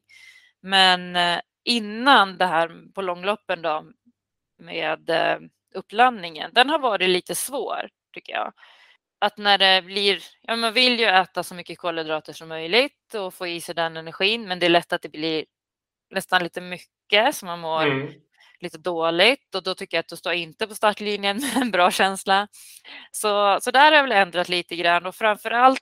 [0.61, 3.85] Men eh, innan det här på långloppen då
[4.59, 5.37] med eh,
[5.75, 8.53] uppladdningen, den har varit lite svår tycker jag.
[9.19, 13.33] Att när det blir, ja man vill ju äta så mycket kolhydrater som möjligt och
[13.33, 15.45] få i sig den energin, men det är lätt att det blir
[16.09, 18.13] nästan lite mycket så man mår Mm
[18.63, 21.91] lite dåligt och då tycker jag att du står inte på startlinjen med en bra
[21.91, 22.47] känsla.
[23.11, 25.81] Så, så där har jag väl ändrat lite grann och framför allt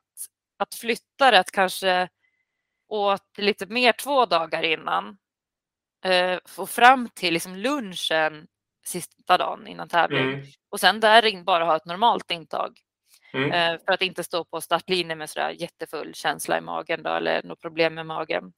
[0.57, 2.09] att flytta det, att kanske
[2.89, 5.17] åt lite mer två dagar innan
[6.05, 8.47] eh, och fram till liksom lunchen
[8.85, 10.45] sista dagen innan tävling Mm.
[10.69, 12.79] och sen där bara ha ett normalt intag
[13.33, 13.51] Mm.
[13.51, 17.43] eh, för att inte stå på startlinjen med sådär jättefull känsla i magen då, eller
[17.43, 18.53] något problem med magen.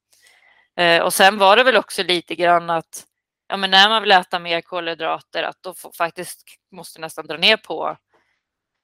[0.76, 3.06] Eh, och sen var det väl också lite grann att
[3.50, 7.38] ja, men när man vill äta mer kolhydrater att då får, faktiskt måste nästan dra
[7.38, 7.98] ner på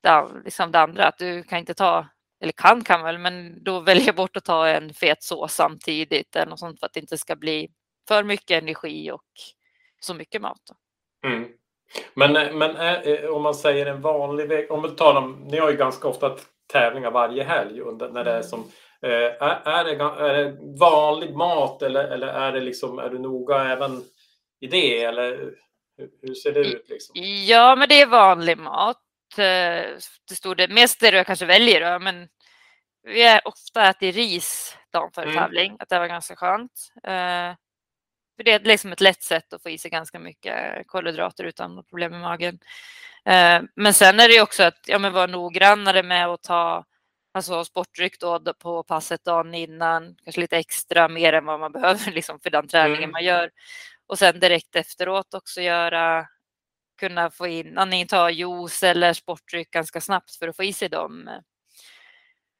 [0.03, 1.05] det, liksom det andra.
[1.05, 2.07] Att du kan inte ta,
[2.41, 6.49] eller kan kan väl, men då välja bort att ta en fet sås samtidigt eller
[6.49, 7.71] något sånt för att det inte ska bli
[8.07, 9.31] för mycket energi och
[9.99, 10.61] så mycket mat.
[11.25, 11.47] Mm.
[12.13, 15.71] Men, men är, om man säger en vanlig vecka, om vi tar dem, ni har
[15.71, 16.37] ju ganska ofta
[16.71, 18.59] tävlingar varje helg under, när det är som
[19.01, 23.19] eh, är, är, det, är det vanlig mat eller, eller är det liksom, är du
[23.19, 24.03] noga även
[24.59, 25.31] i det eller
[25.97, 27.13] hur, hur ser det ut liksom?
[27.47, 28.97] Ja, men det är vanlig mat.
[29.37, 29.83] eh,
[30.27, 30.71] Till stor del.
[30.71, 32.27] Mest det jag kanske väljer då, men
[33.03, 35.35] vi är ofta äter ris dagen före Mm.
[35.35, 35.77] tävling.
[35.79, 36.71] Att det var ganska skönt.
[37.03, 37.53] Eh,
[38.37, 41.83] För det är liksom ett lätt sätt att få i sig ganska mycket kolhydrater utan
[41.83, 42.59] problem med magen.
[43.25, 46.85] Eh, Men sen är det också att ja, men vara noggrannare med att ta
[47.35, 50.15] alltså sportdryck då på passet dagen innan.
[50.23, 53.11] Kanske lite extra mer än vad man behöver liksom för den träningen Mm.
[53.11, 53.51] man gör.
[54.07, 56.27] Och sen direkt efteråt också göra
[56.99, 60.89] kunna få in, antingen ta juice eller sportdryck ganska snabbt för att få i sig
[60.89, 61.39] de eh,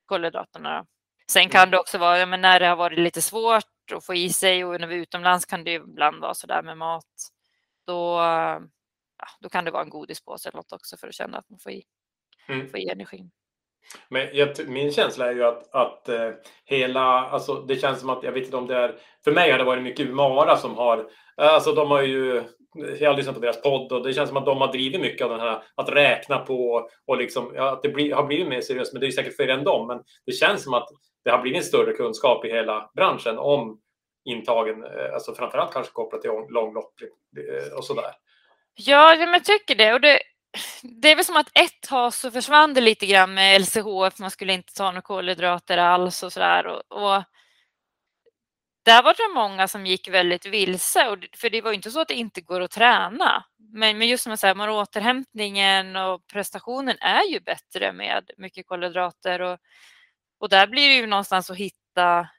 [0.06, 0.86] kolhydraterna.
[1.32, 1.72] Sen kan Mm.
[1.72, 4.66] det också vara, ja, men när det har varit lite svårt att få i sig
[4.66, 7.30] och när vi är utomlands kan det ju ibland vara så där med mat.
[7.88, 8.18] Då,
[9.18, 11.60] ja, då kan det vara en godispåse eller något också för att känna att man
[11.60, 11.84] får i,
[12.48, 12.70] Mm.
[12.70, 13.32] får i energin.
[14.10, 16.30] Men jag, min känsla är ju att, att eh,
[16.66, 19.58] hela, alltså det känns som att, jag vet inte om det är, för mig har
[19.58, 20.98] det varit mycket Umara som har,
[21.42, 22.44] eh, alltså de har ju, eh,
[23.00, 25.26] jag har lyssnat på deras podd och det känns som att de har drivit mycket
[25.26, 28.62] av den här att räkna på och liksom, ja, att det bli, har blivit mer
[28.62, 30.88] seriöst, men det är ju säkert fler än dem, men det känns som att
[31.24, 33.80] det har blivit en större kunskap i hela branschen om
[34.26, 36.94] intagen, eh, alltså framförallt kanske kopplat till långlopp
[37.78, 38.12] och sådär.
[38.76, 39.94] Ja, ja, men jag tycker det.
[39.94, 40.20] Och det.
[40.84, 44.20] Det är väl som att ett tag så försvann det lite grann med LCHF.
[44.20, 46.68] Man skulle inte ta några kolhydrater alls och sådär.
[46.68, 47.24] Och, och
[48.86, 51.08] där var det många som gick väldigt vilse.
[51.08, 53.46] Och, för det var ju inte så att det inte går att träna.
[53.58, 58.68] Men, men just som jag säger, man återhämtningen och prestationen är ju bättre med mycket
[58.68, 59.42] kolhydrater.
[59.42, 59.60] Och,
[60.40, 62.30] och där blir det ju någonstans att hitta,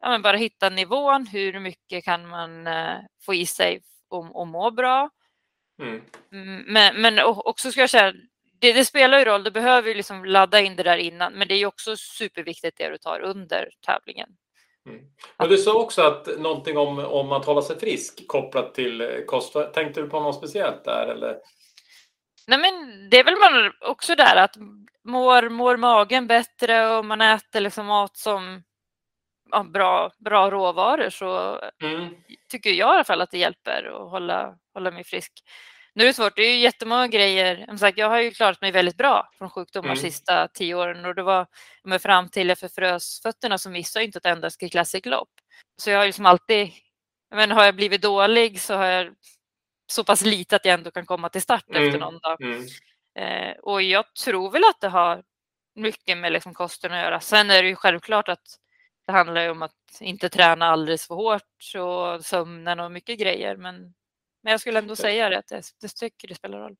[0.00, 1.26] ja, men bara hitta nivån.
[1.26, 5.10] Hur mycket kan man eh, få i sig och, och må bra?
[5.80, 6.02] Mm.
[6.32, 8.12] Mm, Men, men också ska jag säga,
[8.60, 11.48] det, det spelar ju roll, du behöver ju liksom ladda in det där innan, men
[11.48, 14.28] det är ju också superviktigt det du tar under tävlingen.
[14.88, 15.00] Mm.
[15.38, 19.08] Men du sa också att någonting om, om att hålla sig frisk kopplat till eh,
[19.26, 19.56] kost.
[19.74, 21.36] Tänkte du på något speciellt där eller?
[22.46, 24.56] Nej men det är väl man också där att
[25.04, 28.62] mår, mår magen bättre och man äter liksom mat som
[29.52, 32.14] ja, bra, bra råvaror så Mm.
[32.48, 35.32] tycker jag i alla fall att det hjälper att hålla, hålla mig frisk.
[35.94, 37.64] Nu är det svårt, det är ju jättemånga grejer.
[37.66, 39.96] Som sagt, jag har ju klarat mig väldigt bra från sjukdomar Mm.
[39.96, 41.46] sista tio åren och det var
[41.84, 45.28] men fram till jag förfrös fötterna så missade jag inte ett enda Ski Classic-lopp.
[45.82, 46.70] Så jag har liksom alltid,
[47.34, 49.14] men har jag blivit dålig så har jag
[49.92, 51.86] så pass lite att jag ändå kan komma till start Mm.
[51.88, 52.42] efter någon dag.
[52.42, 52.64] Mm.
[53.18, 55.22] Eh, och jag tror väl att det har
[55.74, 57.20] mycket med liksom kosten att göra.
[57.20, 58.42] Sen är det ju självklart att
[59.10, 61.42] det handlar ju om att inte träna alldeles för hårt
[61.78, 63.56] och sömnen och mycket grejer.
[63.56, 63.74] Men,
[64.42, 66.76] men jag skulle ändå säga det, att jag, jag tycker det spelar roll.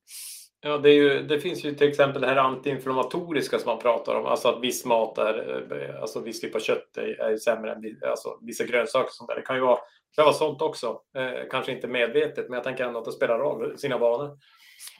[0.61, 4.15] Ja, det, är ju, det finns ju till exempel det här antiinflammatoriska som man pratar
[4.15, 7.73] om, alltså att viss mat är, eh, alltså viss typ av kött är, är sämre
[7.73, 9.37] än alltså, vissa grönsaker och sånt där.
[9.37, 12.65] Det kan ju vara, det kan vara sånt också, eh, kanske inte medvetet, men jag
[12.65, 14.39] tänker ändå att det spelar roll, sina vanor.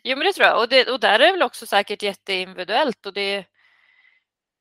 [0.03, 0.59] Jo, men det tror jag.
[0.59, 3.07] Och, det, och där är det väl också säkert jätteindividuellt.
[3.07, 3.45] Och det,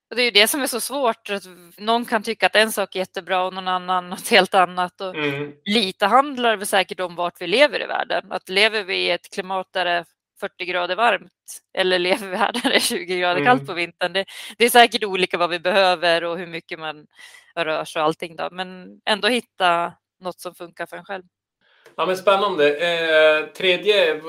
[0.10, 1.30] och det är ju det som är så svårt.
[1.30, 1.44] Att
[1.78, 5.02] någon kan tycka att en sak är jättebra och någon annan något helt annat.
[5.02, 5.54] Och Mm.
[5.66, 8.32] Lite handlar det säkert om vart vi lever i världen.
[8.32, 10.06] Att lever vi i ett klimat där det är
[10.40, 11.32] 40 grader varmt
[11.78, 13.68] eller lever vi här där det är 20 grader kallt Mm.
[13.68, 14.14] på vintern.
[14.14, 14.26] Det,
[14.58, 17.08] det är säkert olika vad vi behöver och hur mycket man
[17.56, 18.36] rör sig och allting.
[18.36, 18.50] Då.
[18.52, 21.24] Men ändå hitta något som funkar för en själv.
[22.00, 22.78] Ja, men spännande.
[22.78, 24.22] Eh, tredje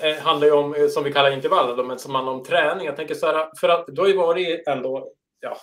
[0.00, 2.86] eh, handlar ju om, eh, som vi kallar intervaller, men som handlar om träning.
[2.86, 5.08] Jag tänker så här, för att du har ju varit ändå,
[5.40, 5.56] ja,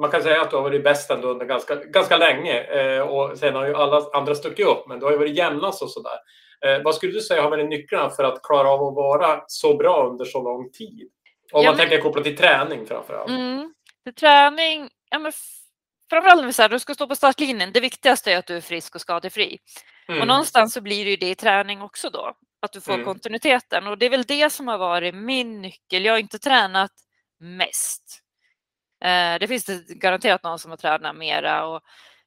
[0.00, 2.60] man kan säga att du har varit bäst ändå under ganska, ganska länge.
[2.62, 5.82] Eh, och sen har ju alla andra stuckit upp, men du har ju varit jämnast
[5.82, 6.18] och sådär.
[6.66, 9.76] Eh, vad skulle du säga har varit nycklarna för att klara av att vara så
[9.76, 11.10] bra under så lång tid?
[11.52, 13.30] Om Ja, man men- tänker kopplat till träning framför allt.
[13.30, 13.74] Mm.
[14.04, 15.32] För träning, ja, men
[16.10, 17.72] framförallt när du ska stå på startlinjen.
[17.72, 19.58] Det viktigaste är att du är frisk och skadefri.
[20.08, 20.28] Och Mm.
[20.28, 23.04] någonstans så blir det ju det i träning också då, att du får Mm.
[23.04, 23.86] kontinuiteten.
[23.86, 26.04] Och det är väl det som har varit min nyckel.
[26.04, 26.92] Jag har inte tränat
[27.40, 28.22] mest.
[29.04, 31.66] Eh, det finns det garanterat någon som har tränat mera.
[31.66, 31.82] Och,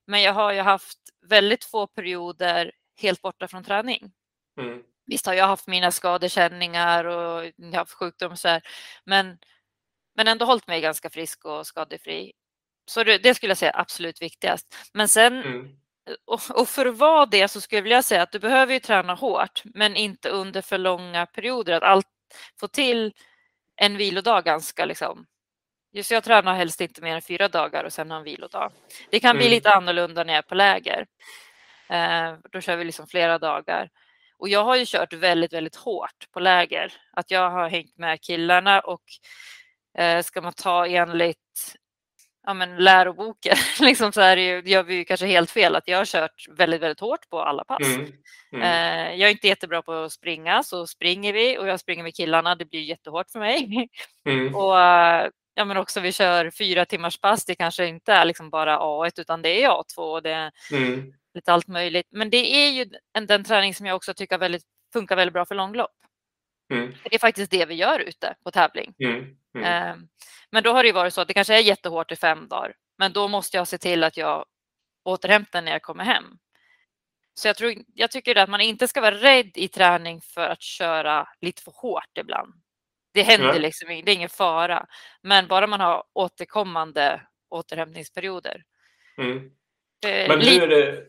[0.08, 0.98] men jag har ju haft
[1.30, 4.12] väldigt få perioder helt borta från träning.
[4.62, 4.84] Mm.
[5.06, 8.62] Visst har jag haft mina skadekänningar och jag har haft sjukdom och så här,
[9.06, 9.38] men,
[10.16, 12.32] men ändå hållit mig ganska frisk och skadefri.
[12.92, 14.76] Så det, det skulle jag säga är absolut viktigast.
[14.94, 15.79] Men sen Mm.
[16.26, 19.14] Och, för att vara det så skulle jag vilja säga att du behöver ju träna
[19.14, 21.74] hårt, men inte under för långa perioder.
[21.74, 22.08] Att allt,
[22.60, 23.14] få till
[23.76, 25.26] en vilodag ganska liksom.
[25.94, 28.72] Just jag tränar helst inte mer än fyra dagar och sen har en vilodag.
[29.10, 29.56] Det kan bli Mm.
[29.56, 31.06] lite annorlunda när jag är på läger.
[31.90, 33.90] Eh, då kör vi liksom flera dagar.
[34.38, 36.94] Och jag har ju kört väldigt, väldigt hårt på läger.
[37.12, 39.04] Att jag har hängt med killarna och
[39.98, 41.76] eh, ska man ta enligt
[42.48, 45.88] ja, men läroboken liksom så är det ju, gör vi ju kanske helt fel att
[45.88, 47.88] jag har kört väldigt, väldigt hårt på alla pass.
[47.88, 48.12] Mm.
[48.54, 48.62] Mm.
[48.64, 52.16] Eh, jag är inte jättebra på att springa, så springer vi och jag springer med
[52.16, 52.56] killarna.
[52.56, 53.90] Det blir jättehårt för mig.
[54.30, 54.56] Mm.
[54.56, 54.76] och
[55.54, 57.46] ja, men också vi kör fyra timmars pass.
[57.46, 61.14] Det kanske inte är liksom bara A1 utan det är A2 och det är Mm.
[61.34, 62.08] lite allt möjligt.
[62.12, 65.46] Men det är ju en, den träning som jag också tycker väldigt, funkar väldigt bra
[65.46, 65.92] för långlopp.
[66.74, 66.94] Mm.
[67.04, 68.94] Det är faktiskt det vi gör ute på tävling.
[69.04, 69.26] Mm.
[69.58, 69.88] Mm.
[69.90, 69.96] Eh,
[70.52, 72.74] Men då har det ju varit så att det kanske är jättehårt i fem dagar.
[72.98, 74.46] Men då måste jag se till att jag
[75.04, 76.26] återhämtar när jag kommer hem.
[77.34, 80.62] Så jag, tror, jag tycker att man inte ska vara rädd i träning för att
[80.62, 82.54] köra lite för hårt ibland.
[83.14, 83.60] Det händer Nej.
[83.60, 84.86] liksom det är ingen fara.
[85.22, 88.64] Men bara man har återkommande återhämtningsperioder.
[89.18, 89.52] Mm.
[90.04, 90.88] Men hur...
[90.88, 91.00] eh,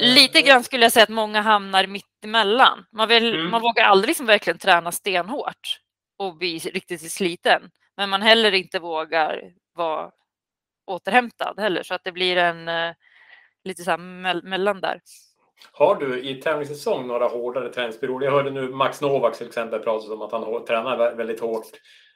[0.00, 2.86] Lite grann skulle jag säga att många hamnar mitt emellan.
[2.92, 3.50] Man, vill, Mm.
[3.50, 5.80] man vågar aldrig liksom verkligen träna stenhårt
[6.16, 7.70] och bli riktigt sliten.
[7.98, 9.42] Men man heller inte vågar
[9.74, 10.10] vara
[10.86, 11.82] återhämtad heller.
[11.82, 12.92] Så att det blir en eh,
[13.64, 15.00] lite så här mell- mellan där.
[15.72, 18.26] Har du i tävlingssäsong några hårdare träningsperioder?
[18.26, 21.66] Jag hörde nu Max Novak till exempel prata om att han tränar vä- väldigt hårt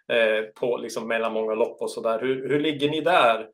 [0.09, 2.21] eh, på liksom mellan många lopp och sådär.
[2.21, 3.47] Hur, hur ligger ni där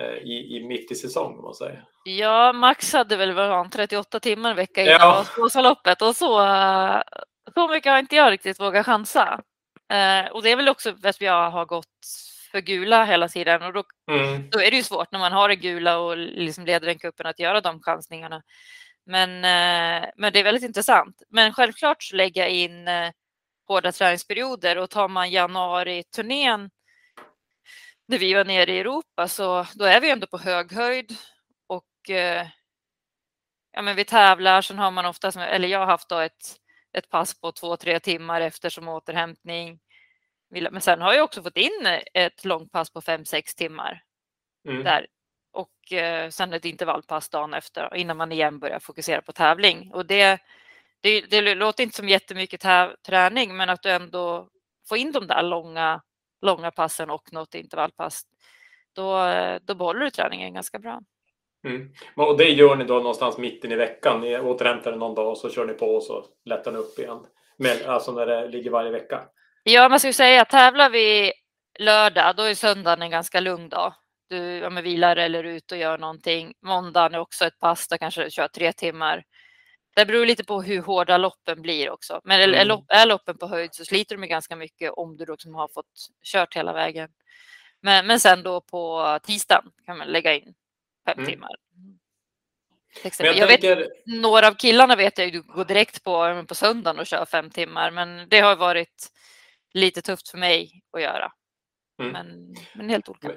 [0.00, 1.84] eh, i, i mitt i säsong om man säger?
[2.04, 5.24] Ja, Max hade väl var han, 38 timmar en vecka innan Ja.
[5.38, 6.38] Vasaloppet och så,
[7.54, 9.40] så mycket har inte jag riktigt vågat chansa.
[9.90, 11.86] Eh, och det är väl också för att jag har gått
[12.50, 14.50] för gula hela tiden och då Mm.
[14.50, 17.26] då är det ju svårt när man har en gula och liksom leder den kuppen
[17.26, 18.42] att göra de chansningarna.
[19.06, 21.22] Men, eh, men det är väldigt intressant.
[21.28, 23.10] Men självklart så lägga in eh,
[23.68, 26.70] hårda träningsperioder och tar man januari-turnén
[28.08, 31.12] när vi var nere i Europa så då är vi ändå på hög höjd
[31.66, 32.46] och eh,
[33.72, 34.62] ja, men vi tävlar.
[34.62, 36.56] Sen har man oftast, eller jag har haft då ett,
[36.92, 39.80] ett pass på två, tre timmar efter som återhämtning.
[40.50, 44.02] Men sen har jag också fått in ett långpass på fem, sex timmar
[44.68, 44.84] Mm.
[44.84, 45.06] där.
[45.52, 49.90] Och eh, sen ett intervallpass dagen efter innan man igen börjar fokusera på tävling.
[49.92, 50.40] Och det,
[51.00, 52.60] det, det låter inte som jättemycket
[53.06, 54.48] träning men att du ändå
[54.88, 56.02] får in de där långa,
[56.42, 58.22] långa passen och något intervallpass.
[58.92, 61.00] Då, eh, då behåller du träningen ganska bra.
[61.64, 61.92] Mm.
[62.16, 64.20] Och det gör ni då någonstans mitten i veckan?
[64.20, 66.98] Ni återhämtar er någon dag och så kör ni på och så lättar ni upp
[66.98, 67.26] igen?
[67.56, 69.22] Men, alltså när det ligger varje vecka?
[69.62, 71.32] Ja, man ju säga att tävlar vi
[71.78, 73.94] lördag, då är söndagen en ganska lugn dag.
[74.28, 76.52] Du ja, men vilar eller ut och gör någonting.
[76.62, 79.24] Måndagen är också ett pass, där kanske du kör tre timmar.
[79.96, 82.20] Det beror lite på hur hårda loppen blir också.
[82.24, 82.68] Men är, är, Mm.
[82.68, 85.68] lopp, är loppen på höjd så sliter med ganska mycket om du då liksom har
[85.68, 87.08] fått kört hela vägen.
[87.82, 90.54] Men, men sen då på tisdagen kan man lägga in
[91.14, 91.30] fem Mm.
[91.30, 91.50] timmar.
[93.18, 96.98] Jag, Jag vet tänker, några av killarna vet jag ju går direkt på, på söndagen
[96.98, 99.06] och kör fem timmar, men det har varit
[99.74, 101.32] lite tufft för mig att göra.
[102.02, 102.12] Mm.
[102.12, 103.32] Men, men helt olika.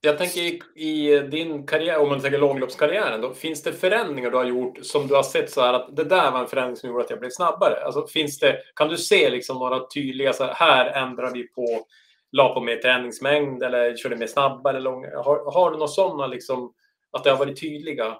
[0.00, 4.36] Jag tänker i, i din karriär, om man tänker långloppskarriären, då, finns det förändringar du
[4.36, 6.88] har gjort som du har sett så här att det där var en förändring som
[6.88, 7.84] gjorde att jag blev snabbare?
[7.84, 11.86] Alltså, finns det, kan du se liksom några tydliga, så här, här ändrar vi på,
[12.32, 15.08] la på mer träningsmängd eller körde mer snabba eller långa?
[15.08, 16.74] Har, har du några sådana liksom,
[17.12, 18.18] att det har varit tydliga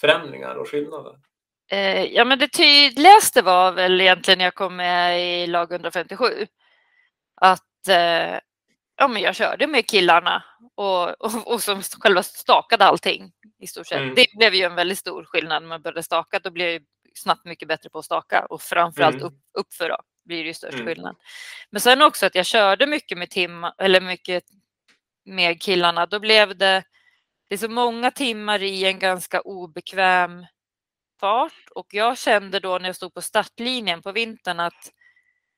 [0.00, 1.16] förändringar och skillnader?
[1.72, 6.46] Eh, ja, men det tydligaste var väl egentligen när jag kom med i lag 157.
[7.40, 8.38] Att eh,
[8.96, 10.44] ja, men jag körde med killarna
[10.76, 13.98] och, och, och som själva stakade allting i stort sett.
[14.00, 14.14] Mm.
[14.14, 16.38] Det blev ju en väldigt stor skillnad när man började staka.
[16.38, 19.26] Då blev jag ju snabbt mycket bättre på att staka och framförallt Mm.
[19.26, 20.86] upp, uppför då blir det ju störst Mm.
[20.86, 21.16] skillnad.
[21.70, 24.44] Men sen också att jag körde mycket med timma, eller mycket
[25.24, 26.06] med killarna.
[26.06, 26.82] Då blev det,
[27.50, 30.46] det är så många timmar i en ganska obekväm
[31.20, 34.92] fart och jag kände då när jag stod på startlinjen på vintern att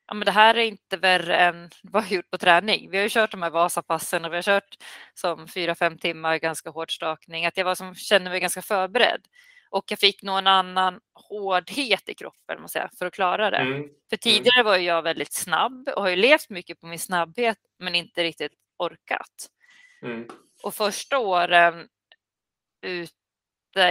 [0.06, 2.90] ja, men det här är inte värre än vad jag gjort på träning.
[2.90, 4.76] Vi har ju kört de här Vasapassen och vi har kört
[5.14, 7.46] som fyra, fem timmar ganska hård stakning.
[7.46, 9.26] Att jag var som, kände mig ganska förberedd.
[9.70, 13.56] Och jag fick nog en annan hårdhet i kroppen måste jag, för att klara det.
[13.56, 13.88] Mm.
[14.10, 17.94] För tidigare var jag väldigt snabb och har ju levt mycket på min snabbhet men
[17.94, 19.48] inte riktigt orkat.
[20.02, 20.28] Mm.
[20.62, 21.88] Och första åren
[22.82, 23.12] ute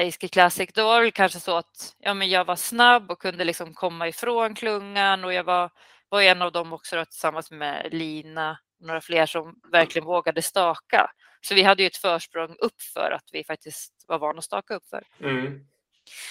[0.04, 3.22] i Ski Classic, då var det kanske så att ja, men jag var snabb och
[3.22, 5.72] kunde liksom komma ifrån klungan och jag var,
[6.10, 10.42] var en av dem också då, tillsammans med Lina och några fler som verkligen vågade
[10.42, 11.12] staka.
[11.42, 14.76] Så vi hade ju ett försprång upp för att vi faktiskt var vana att staka
[14.76, 15.04] upp för.
[15.20, 15.66] Mm.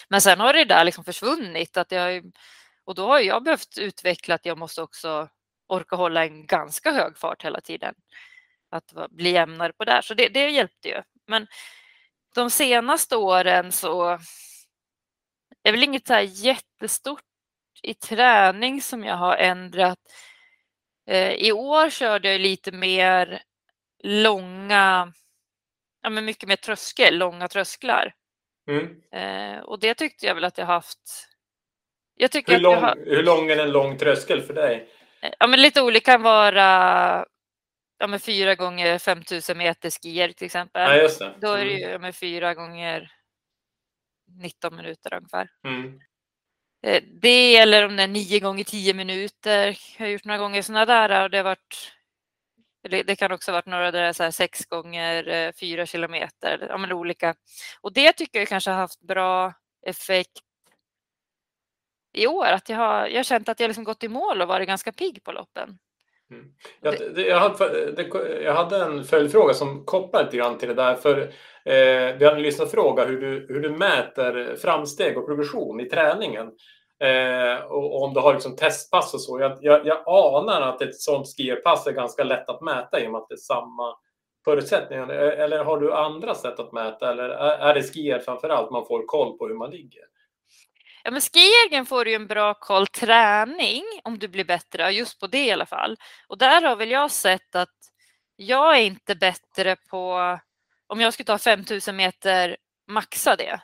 [0.08, 2.32] Men sen har det där liksom försvunnit att jag,
[2.84, 5.28] och då har jag behövt utveckla att jag måste också
[5.66, 7.94] orka hålla en ganska hög fart hela tiden.
[8.70, 11.02] Att bli jämnare på där, så det, det hjälpte ju.
[11.26, 11.46] Men
[12.34, 14.18] de senaste åren så
[15.62, 17.22] är väl inget så jättestort
[17.82, 19.98] i träning som jag har ändrat.
[21.06, 23.42] Eh, I år körde jag lite mer
[24.02, 25.12] långa,
[26.02, 28.14] ja men mycket mer tröskel, långa trösklar.
[28.68, 29.02] Mm.
[29.12, 31.28] Eh, och det tyckte jag väl att jag haft.
[32.16, 34.88] Jag tycker Hur, att lång, jag har, hur lång är en lång tröskel för dig?
[35.22, 37.26] eh, ja, men lite olika kan vara
[38.00, 40.98] ja, men fyra gånger 5000 meter skier till exempel.
[40.98, 41.34] Ja, det.
[41.40, 41.90] Då är det Mm.
[41.92, 43.12] ju men fyra gånger
[44.26, 45.48] 19 minuter ungefär.
[45.64, 46.00] Mm.
[46.86, 49.78] Eh, Det eller om det är nio gånger 10 minuter.
[49.98, 51.92] Jag har gjort några gånger sådana där och det har varit
[52.82, 56.66] det, kan också ha varit några där så här sex gånger eh, fyra kilometer.
[56.68, 57.34] Ja, men olika.
[57.80, 59.52] Och det tycker jag kanske har haft bra
[59.86, 60.40] effekt
[62.12, 62.46] i år.
[62.46, 64.92] Att jag har, jag har känt att jag liksom gått i mål och varit ganska
[64.92, 65.78] pigg på loppen.
[66.80, 68.08] Ja, det, det, jag, hade, det,
[68.44, 70.94] jag hade en följdfråga som kopplar lite grann till det där.
[70.94, 71.20] För,
[71.64, 76.46] eh, vi hade en lyssnarfråga hur du, hur du mäter framsteg och progression i träningen.
[77.04, 79.40] Eh, och, och om du har liksom testpass och så.
[79.40, 83.12] Jag, jag, jag anar att ett sånt skierpass är ganska lätt att mäta i och
[83.12, 83.94] med att det är samma
[84.44, 85.08] förutsättningar.
[85.08, 87.10] Eller har du andra sätt att mäta?
[87.10, 90.02] Eller är, är det skier framför allt man får koll på hur man ligger?
[91.04, 95.26] Ja, men skiegen får du en bra koll träning om du blir bättre, just på
[95.26, 95.96] det i alla fall.
[96.28, 97.74] Och där har väl jag sett att
[98.36, 100.38] jag är inte bättre på,
[100.86, 103.60] om jag skulle ta 5000 meter, maxa det,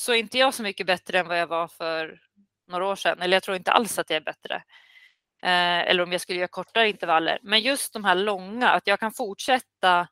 [0.00, 2.20] så är inte jag så mycket bättre än vad jag var för
[2.68, 3.22] några år sedan.
[3.22, 4.54] Eller jag tror inte alls att jag är bättre.
[5.42, 7.38] Eh, eller om jag skulle göra kortare intervaller.
[7.42, 10.08] Men just de här långa, att jag kan fortsätta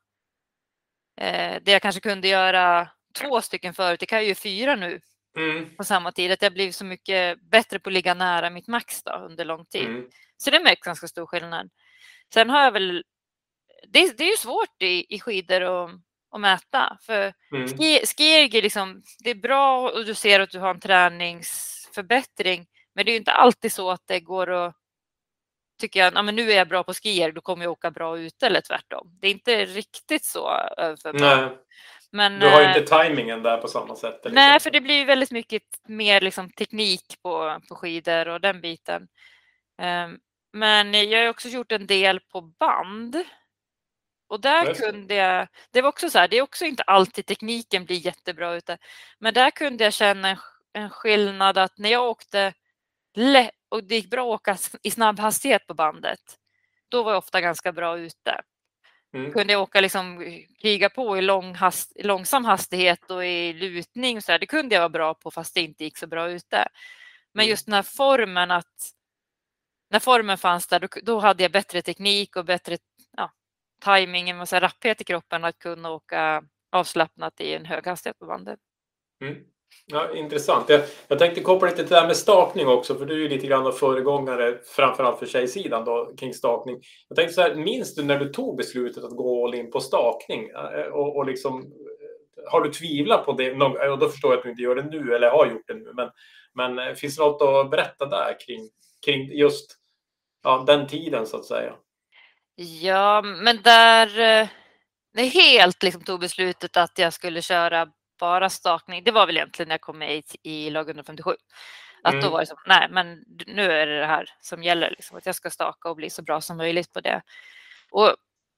[1.17, 2.89] eh, det jag kanske kunde göra
[3.19, 5.01] två stycken förut, det kan jag ju fyra nu
[5.37, 5.75] Mm.
[5.75, 6.31] på samma tid.
[6.31, 9.65] Att jag blivit så mycket bättre på att ligga nära mitt max då, under lång
[9.65, 9.85] tid.
[9.85, 10.09] Mm.
[10.37, 11.69] Så det märks ganska stor skillnad.
[12.33, 13.03] Sen har jag väl...
[13.87, 15.91] Det, det är ju svårt i, i skidor att,
[16.31, 16.97] att mäta.
[17.01, 17.67] För Mm.
[17.67, 22.67] ski, är liksom, det är bra och du ser att du har en träningsförbättring.
[22.95, 24.75] Men det är ju inte alltid så att det går att...
[25.79, 28.19] Tycker jag, ja, men nu är jag bra på skier, då kommer jag åka bra
[28.19, 29.17] ute eller tvärtom.
[29.21, 31.21] Det är inte riktigt så överförbart.
[32.11, 34.19] Men, du har ju eh, inte tajmingen där på samma sätt.
[34.23, 34.59] Nej, exempel.
[34.59, 39.07] för det blir väldigt mycket mer liksom, teknik på, på skidor och den biten.
[39.81, 40.19] Ehm,
[40.53, 43.23] men jag har också gjort en del på band.
[44.27, 47.25] Och där Just kunde jag, det var också så här, det är också inte alltid
[47.25, 48.77] tekniken blir jättebra ute.
[49.19, 50.37] Men där kunde jag känna en,
[50.73, 52.53] en skillnad att när jag åkte
[53.15, 56.37] lä- och det gick bra att åka i snabb hastighet på bandet,
[56.89, 58.41] då var jag ofta ganska bra ute
[59.13, 59.31] Mm.
[59.33, 60.25] kunde jag åka liksom,
[60.61, 64.17] kriga på i, lång hast, långsam hastighet och i lutning.
[64.17, 64.39] Och så här.
[64.39, 66.67] Det kunde jag vara bra på fast det inte gick så bra ute.
[67.33, 67.49] Men Mm.
[67.49, 68.91] just den här formen att
[69.89, 72.77] när formen fanns där, då, då hade jag bättre teknik och bättre
[73.17, 73.31] ja,
[73.85, 78.19] timing och så här, rapphet i kroppen att kunna åka avslappnat i en hög hastighet
[78.19, 78.59] på bandet.
[79.21, 79.43] Mm.
[79.85, 80.69] Ja, intressant.
[80.69, 83.29] Jag, jag tänkte koppla lite till det här med stakning också, för du är ju
[83.29, 86.81] lite grann av föregångare, framförallt för tjejsidan då, kring stakning.
[87.07, 89.79] Jag tänkte så här, minns du när du tog beslutet att gå all in på
[89.79, 90.49] stakning?
[90.49, 93.51] Eh, och, och liksom, eh, har du tvivlat på det?
[93.91, 95.91] Och då förstår jag att du inte gör det nu, eller har gjort det nu.
[95.93, 96.09] Men,
[96.53, 98.69] men eh, finns det något att berätta där kring,
[99.05, 99.77] kring just
[100.43, 101.73] ja, den tiden så att säga?
[102.81, 104.09] Ja, men där...
[105.13, 107.87] När helt liksom tog beslutet att jag skulle köra
[108.21, 109.03] bara stakning.
[109.03, 111.35] Det var väl egentligen när jag kom med i, lag 157.
[112.03, 112.25] Att mm.
[112.25, 115.25] då var det så, nej men nu är det det här som gäller, liksom, att
[115.25, 117.21] jag ska staka och bli så bra som möjligt på det.
[117.91, 118.15] Och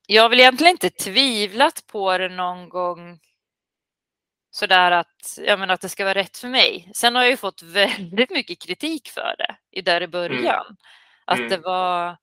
[0.08, 3.20] jag har väl egentligen inte tvivlat på det någon gång
[4.52, 6.92] sådär att, jag menar, att det ska vara rätt för mig.
[6.96, 10.12] Sen har jag ju fått väldigt mycket kritik för det i där i mm.
[10.12, 10.66] början.
[10.66, 10.78] Mm.
[11.26, 12.18] Att det var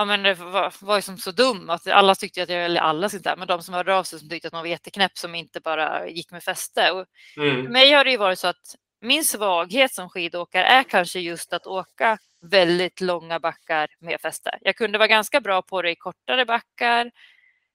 [0.00, 2.80] ja, men det var, var ju som så dum att alla tyckte att jag, eller
[2.80, 5.34] alla inte, men de som hörde av sig som tyckte att man var jätteknäpp som
[5.34, 6.90] inte bara gick med fäste.
[6.90, 7.64] Och mm.
[7.64, 11.52] För mig har det ju varit så att min svaghet som skidåkare är kanske just
[11.52, 14.58] att åka väldigt långa backar med fäste.
[14.60, 17.10] Jag kunde vara ganska bra på det i kortare backar,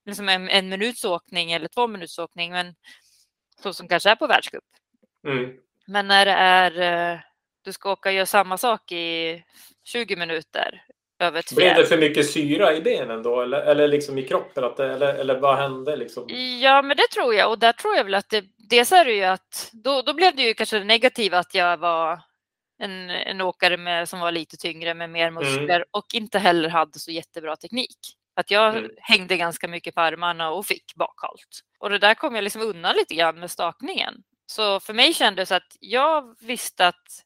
[0.06, 2.74] liksom en, en minuts åkning eller två minuts åkning, men
[3.62, 4.64] så som kanske är på världscup.
[5.26, 5.52] Mm.
[5.86, 7.20] Men när det är, eh,
[7.62, 9.42] du ska åka och göra samma sak i
[9.84, 10.82] 20 minuter
[11.18, 14.64] över ett Blev det för mycket syra i benen då eller, eller liksom i kroppen?
[14.64, 15.96] Att det, eller, eller vad hände?
[15.96, 16.24] Liksom?
[16.62, 19.12] Ja, men det tror jag och där tror jag väl att det, dels är det
[19.12, 22.20] ju att då, då blev det ju kanske det negativa att jag var
[22.78, 25.88] en, en åkare med, som var lite tyngre med mer muskler mm.
[25.90, 27.98] och inte heller hade så jättebra teknik.
[28.34, 28.90] Att jag mm.
[28.98, 31.60] hängde ganska mycket på armarna och fick bakhalt.
[31.78, 34.14] Och det där kom jag liksom undan lite grann med stakningen.
[34.46, 37.25] Så för mig kändes att jag visste att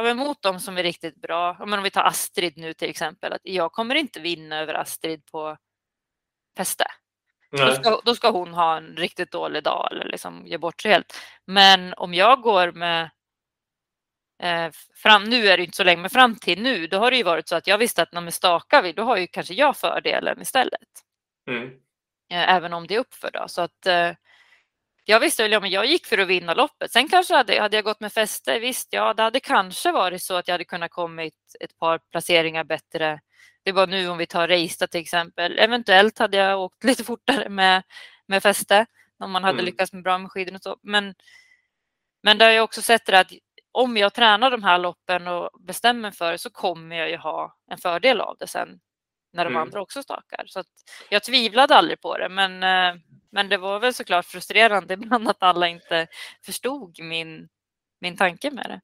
[0.00, 3.32] ja, men mot de som är riktigt bra, om vi tar Astrid nu till exempel,
[3.32, 5.56] att jag kommer inte vinna över Astrid på
[6.56, 6.84] fäste.
[7.50, 10.90] Då ska, då ska, hon ha en riktigt dålig dag eller liksom ge bort sig
[10.90, 11.18] helt.
[11.44, 13.10] Men om jag går med
[14.42, 17.16] eh, fram, nu är det inte så länge, men fram till nu, då har det
[17.16, 19.54] ju varit så att jag visste att när vi stakar vi, då har ju kanske
[19.54, 20.88] jag fördelen istället.
[21.50, 21.68] Mm.
[22.32, 23.48] Eh, även om det är uppför då.
[23.48, 24.10] Så att eh,
[25.10, 26.92] jag visste väl, ja, men jag gick för att vinna loppet.
[26.92, 30.34] Sen kanske hade, hade jag gått med fäste, visst, ja, det hade kanske varit så
[30.34, 33.20] att jag hade kunnat kommit ett par placeringar bättre.
[33.62, 35.58] Det var nu om vi tar Reista till exempel.
[35.58, 37.82] Eventuellt hade jag åkt lite fortare med,
[38.26, 38.86] med fäste
[39.18, 39.64] om man hade mm.
[39.64, 40.76] lyckats med bra med skidor och så.
[40.82, 41.14] Men,
[42.22, 43.32] men där har jag också sett det att
[43.72, 47.56] om jag tränar de här loppen och bestämmer för det så kommer jag ju ha
[47.70, 48.80] en fördel av det sen
[49.32, 49.62] när de mm.
[49.62, 50.44] andra också stakar.
[50.46, 50.62] Så
[51.08, 53.00] jag tvivlade aldrig på det, men eh,
[53.32, 56.06] men det var väl såklart frustrerande ibland att alla inte
[56.46, 57.48] förstod min,
[58.00, 58.80] min tanke med det.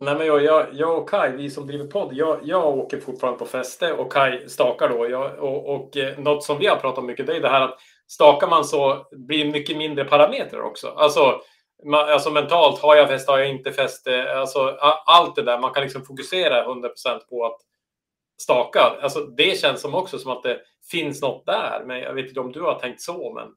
[0.00, 3.38] Nej, men jag, jag, jag och Kai, vi som driver podd, jag, jag åker fortfarande
[3.38, 5.10] på fäste och Kai stakar då.
[5.10, 7.60] Jag, och, och eh, något som vi har pratat om mycket, det är det här
[7.60, 7.78] att
[8.08, 10.88] stakar man så blir det mycket mindre parametrar också.
[10.88, 11.40] Alltså,
[11.84, 14.32] man, alltså mentalt, har jag fäste, har jag inte fäste?
[14.34, 14.76] Alltså,
[15.06, 16.88] allt det där, man kan liksom fokusera 100%
[17.30, 17.60] på att
[18.36, 18.80] staka.
[18.80, 20.60] Alltså, det känns som också som att det
[20.90, 21.84] finns något där.
[21.86, 23.34] Men jag vet inte om du har tänkt så.
[23.34, 23.48] Men...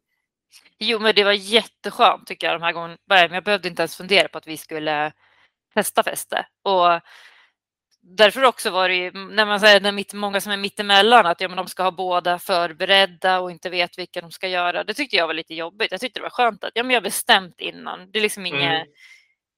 [0.79, 2.97] Jo, men det var jätteskönt tycker jag de här gångerna.
[3.07, 5.11] Jag behövde inte ens fundera på att vi skulle
[5.73, 6.45] testa fäste.
[6.63, 7.01] Och
[8.01, 11.41] därför också var det ju, när man säger när mitt, många som är mittemellan, att
[11.41, 14.83] ja, men de ska ha båda förberedda och inte vet vilka de ska göra.
[14.83, 15.91] Det tyckte jag var lite jobbigt.
[15.91, 18.11] Jag tyckte det var skönt att ja, men jag bestämt innan.
[18.11, 18.87] Det är liksom inget, mm.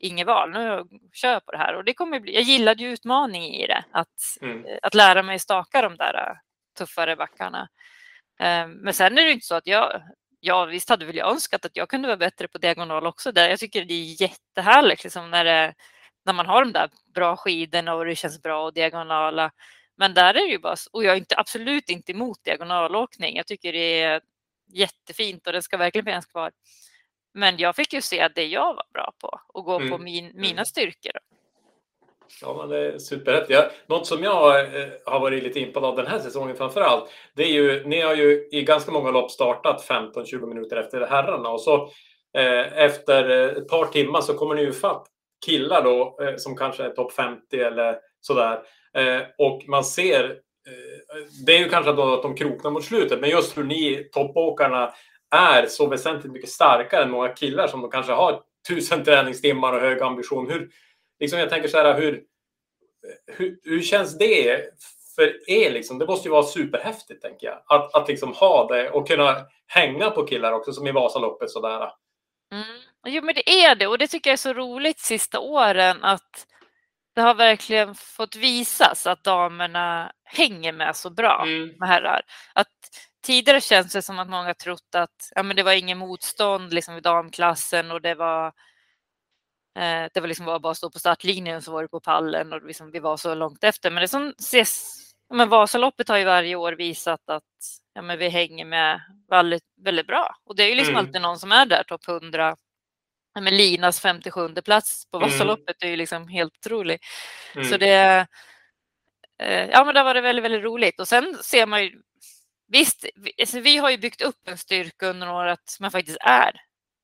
[0.02, 0.52] Inget val.
[0.52, 0.84] Nu
[1.14, 1.76] kör jag på det här.
[1.76, 3.84] Och det kommer bli, jag gillade ju utmaning i det.
[3.92, 4.66] Att, mm.
[4.82, 6.36] att lära mig staka de där äh,
[6.78, 7.70] tuffare backarna.
[8.40, 10.02] Ehm, men sen är det inte så att jag,
[10.40, 13.32] ja, visst hade väl jag önskat att jag kunde vara bättre på diagonal också.
[13.32, 13.50] Där.
[13.50, 15.74] Jag tycker det är jättehärligt liksom, när, det,
[16.26, 19.52] när man har de där bra skidorna och det känns bra och diagonala.
[19.98, 23.36] Men där är det ju bara, och jag är inte, absolut inte emot diagonalåkning.
[23.36, 24.22] Jag tycker det är
[24.74, 26.52] jättefint och det ska verkligen finnas kvar.
[27.34, 29.90] Men jag fick ju se det jag var bra på och gå mm.
[29.90, 30.66] på min, mina mm.
[30.66, 31.12] styrkor.
[32.42, 33.50] Ja, men det är superrätt.
[33.50, 37.10] Ja, något som jag eh, har varit lite impad av den här säsongen framför allt,
[37.36, 41.50] det är ju, ni har ju i ganska många lopp startat 15-20 minuter efter herrarna
[41.50, 41.76] och så
[42.38, 45.08] eh, efter ett par timmar så kommer ni ju fatt
[45.46, 48.60] killar då eh, som kanske är topp 50 eller sådär.
[48.94, 53.20] Eh, och man ser, eh, det är ju kanske då att de kroknar mot slutet,
[53.20, 54.94] men just hur ni toppåkarna
[55.32, 60.02] är så väsentligt mycket starkare än många killar som kanske har tusen träningstimmar och hög
[60.02, 60.52] ambition.
[60.52, 60.70] Hur,
[61.20, 62.24] liksom jag tänker så här, hur,
[63.28, 64.62] hur, hur känns det
[65.16, 65.72] för er?
[65.72, 66.00] Liksom?
[66.00, 67.62] Det måste ju vara superhäftigt, tänker jag.
[67.66, 69.36] Att, att liksom ha det och kunna
[69.68, 71.92] hänga på killar också, som i Vasaloppet sådär.
[72.52, 72.82] Mm.
[73.06, 76.48] Jo, men det är det och det tycker jag är så roligt sista åren att
[77.16, 81.74] det har verkligen fått visas att damerna hänger med så bra mm.
[81.80, 82.22] med herrar.
[82.54, 82.68] Att
[83.22, 86.98] tidigare känns det som att många trott att ja, men det var ingen motstånd liksom,
[86.98, 88.54] i damklassen och det var
[89.76, 92.54] Eh, det var liksom bara att stå på startlinjen och så var det på pallen
[92.54, 93.92] och liksom vi var så långt efter.
[93.92, 94.98] Men det som ses,
[95.34, 97.44] men Vasaloppet har ju varje år visat att
[97.94, 100.36] ja, men vi hänger med väldigt, väldigt bra.
[100.46, 101.06] Och det är ju liksom mm.
[101.06, 102.56] alltid någon som är där, topp 100.
[103.34, 105.30] Ja, men Linas 57 plats på mm.
[105.30, 105.88] Vasaloppet mm.
[105.88, 107.00] är ju liksom helt otrolig.
[107.56, 107.68] Mm.
[107.68, 108.28] Så det,
[109.44, 111.00] eh, ja men där var det väldigt, väldigt roligt.
[111.00, 112.02] Och sen ser man ju,
[112.72, 116.18] visst, vi, alltså vi har ju byggt upp en styrka under några att man faktiskt
[116.22, 116.62] är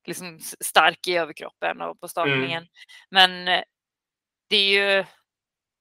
[0.08, 2.64] liksom stark i överkroppen och på startningen.
[2.64, 2.68] Mm.
[3.10, 3.64] Men eh,
[4.50, 5.06] det är ju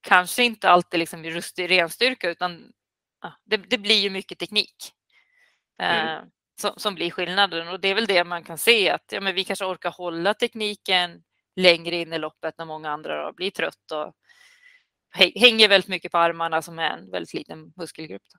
[0.00, 2.72] kanske inte alltid liksom just i ren styrka utan
[3.22, 4.92] ja, det, det, blir ju mycket teknik
[5.82, 6.08] mm.
[6.08, 6.24] eh,
[6.60, 9.34] som, som, blir skillnaden och det är väl det man kan se att ja, men
[9.34, 11.22] vi kanske orkar hålla tekniken
[11.56, 14.14] längre in i loppet när många andra då blir trött och
[15.14, 18.22] hänger väldigt mycket på armarna som är en väldigt liten muskelgrupp.
[18.32, 18.38] Då.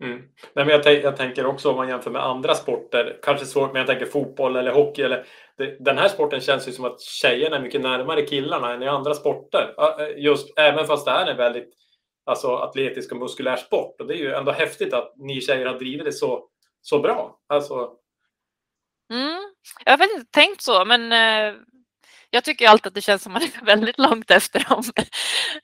[0.00, 0.18] Mm.
[0.52, 3.80] Nej, men jag, jag, tänker också om man jämför med andra sporter, kanske svårt, men
[3.80, 5.02] jag tänker fotboll eller hockey.
[5.02, 5.26] Eller,
[5.56, 8.88] det, den här sporten känns ju som att tjejerna är mycket närmare killarna än i
[8.88, 9.74] andra sporter.
[9.78, 11.72] Eh, just även fast det här är en väldigt
[12.26, 14.00] alltså, atletisk och muskulär sport.
[14.00, 16.48] Och det är ju ändå häftigt att ni tjejer har drivit det så,
[16.82, 17.38] så bra.
[17.48, 17.92] Alltså...
[19.12, 19.38] Mm.
[19.84, 21.54] Jag har inte tänkt så, men eh,
[22.30, 24.82] jag tycker alltid att det känns som att man är väldigt långt efter dem.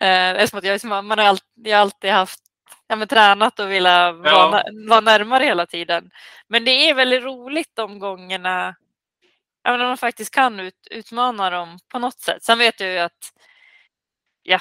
[0.00, 2.43] eh, eftersom att jag, man har alltid, jag har alltid haft
[2.86, 3.90] ja, men, tränat och vilja
[4.24, 4.48] ja.
[4.50, 6.10] vara, vara närmare hela tiden.
[6.48, 8.76] Men det är väldigt roligt de gångerna
[9.64, 12.42] ja, när man faktiskt kan ut, utmana dem på något sätt.
[12.42, 13.32] Sen vet jag ju att
[14.42, 14.60] ja,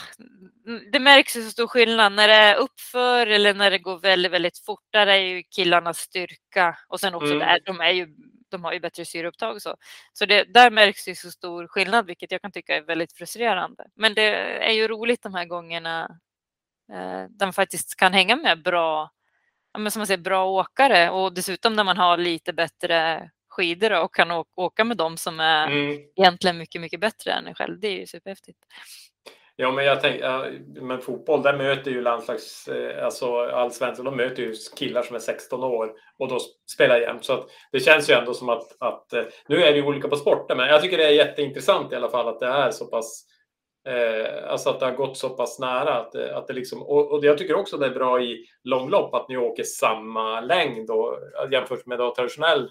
[0.92, 4.32] det märks ju så stor skillnad när det är uppför eller när det går väldigt,
[4.32, 4.84] väldigt fort.
[4.90, 7.40] Där är ju killarnas styrka och sen också mm.
[7.40, 8.08] där, de, är ju,
[8.50, 9.76] de har ju bättre syreupptag och så.
[10.14, 13.86] Så det, där märks det så stor skillnad, vilket jag kan tycka är väldigt frustrerande.
[13.96, 14.36] Men det
[14.68, 16.20] är ju roligt de här gångerna
[16.92, 19.12] eh, där man faktiskt kan hänga med bra,
[19.74, 24.04] ja, men som man säger, bra åkare och dessutom när man har lite bättre skidor
[24.04, 26.02] och kan åka med dem som är mm.
[26.16, 27.80] egentligen mycket, mycket bättre än en själv.
[27.80, 28.60] Det är ju superhäftigt.
[29.56, 34.44] Ja, men jag tänker, men fotboll, där möter ju landslags, eh, alltså allsvenskan, de möter
[34.44, 36.40] ju killar som är 16 år och då
[36.74, 37.26] spelar jämt.
[37.26, 40.08] Så att det känns ju ändå som att, att, eh, nu är det ju olika
[40.08, 42.86] på sporter, men jag tycker det är jätteintressant i alla fall att det är så
[42.86, 43.26] pass
[43.88, 45.94] Eh, alltså att det har gått så pass nära.
[45.94, 49.30] Att, att det liksom, och, och jag tycker också det är bra i långlopp att
[49.30, 51.20] ni åker samma längd och,
[51.52, 52.70] jämfört med då traditionell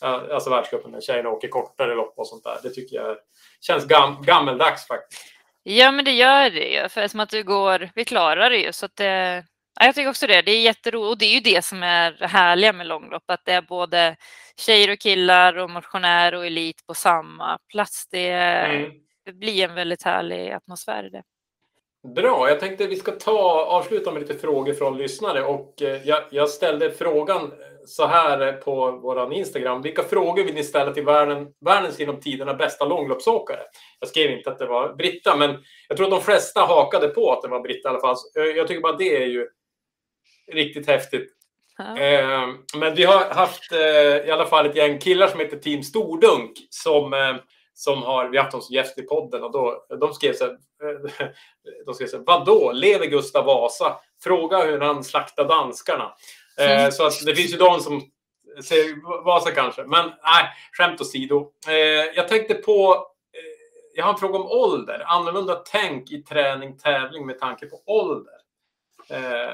[0.00, 2.58] alltså världscupen när tjejerna åker kortare lopp och sånt där.
[2.62, 3.16] Det tycker jag
[3.60, 5.22] känns gam, gammeldags faktiskt.
[5.62, 6.88] Ja, men det gör det ju.
[6.88, 8.72] För som att du går, vi klarar det ju.
[8.72, 9.44] Så att det,
[9.80, 10.42] ja, jag tycker också det.
[10.42, 11.10] Det är jätteroligt.
[11.10, 13.22] Och det är ju det som är härliga med långlopp.
[13.26, 14.16] Att det är både
[14.56, 18.08] tjejer och killar och motionär och elit på samma plats.
[18.10, 18.90] Det, mm.
[19.24, 21.22] Det blir en väldigt härlig atmosfär i det.
[22.14, 26.22] Bra, jag tänkte vi ska ta, avsluta med lite frågor från lyssnare och eh, jag,
[26.30, 27.52] jag ställde frågan
[27.86, 29.82] så här på vår Instagram.
[29.82, 33.60] Vilka frågor vill ni ställa till världen, världens genom tiderna bästa långloppsåkare?
[34.00, 37.32] Jag skrev inte att det var Britta, men jag tror att de flesta hakade på
[37.32, 38.16] att det var Britta i alla fall.
[38.56, 39.48] Jag tycker bara det är ju
[40.52, 41.30] riktigt häftigt.
[41.78, 41.98] Ja.
[41.98, 45.82] Eh, men vi har haft eh, i alla fall ett gäng killar som heter Team
[45.82, 47.12] Stordunk som
[47.74, 50.44] som har, vi har haft dem som gäst i podden och då, de skrev så
[50.44, 50.58] här,
[51.86, 53.96] de skrev så här, vadå, lever Gustav Vasa?
[54.22, 56.14] Fråga hur han slaktade danskarna.
[56.58, 56.92] Mm.
[56.92, 58.02] Så att det finns ju de som
[58.64, 61.52] säger Vasa kanske, men nej, skämt åsido.
[61.68, 61.74] Eh,
[62.16, 62.94] jag tänkte på,
[63.32, 67.82] eh, jag har en fråga om ålder, annorlunda tänk i träning, tävling med tanke på
[67.86, 68.34] ålder.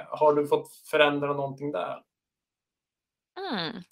[0.09, 2.03] Har du fått förändra någonting där?
[3.51, 3.83] Mm.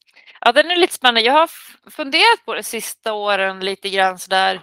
[0.40, 1.20] Ja, den är lite spännande.
[1.20, 1.50] Jag har
[1.90, 4.60] funderat på det sista åren lite grann sådär,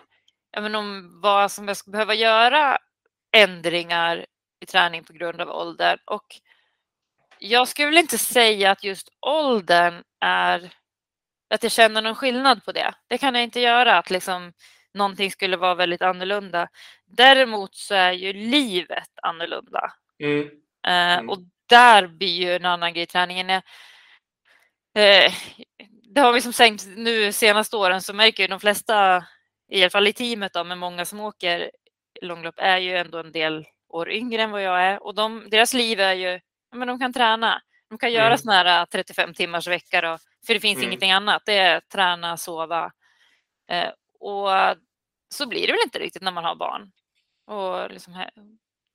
[0.57, 2.78] även om vad som jag skulle behöva göra
[3.36, 4.26] ändringar
[4.61, 5.97] i träning på grund av ålder.
[6.05, 6.26] Och
[7.39, 10.71] jag skulle väl inte säga att just åldern är
[11.49, 12.93] att jag känner någon skillnad på det.
[13.07, 14.53] Det kan jag inte göra, att liksom
[14.93, 16.67] någonting skulle vara väldigt annorlunda.
[17.05, 19.93] Däremot så är ju livet annorlunda.
[20.19, 20.41] Mm.
[20.88, 21.30] Eh, mm.
[21.30, 23.61] och där blir ju en annan grej träningen.
[24.95, 25.33] Eh,
[26.15, 29.25] det har vi som sänkt nu senaste åren så märker ju de flesta,
[29.71, 31.71] i alla fall i teamet då, med många som åker
[32.21, 35.73] långlopp, är ju ändå en del år yngre än vad jag är och de, deras
[35.73, 36.39] liv är ju,
[36.75, 37.61] men de kan träna.
[37.89, 38.37] De kan göra mm.
[38.37, 40.17] sådana här 35 timmars vecka då,
[40.47, 40.89] för det finns mm.
[40.89, 41.43] ingenting annat.
[41.45, 42.91] Det är träna, sova.
[43.69, 43.89] Eh,
[44.19, 44.49] och
[45.29, 46.91] så blir det väl inte riktigt när man har barn.
[47.47, 48.25] Och liksom,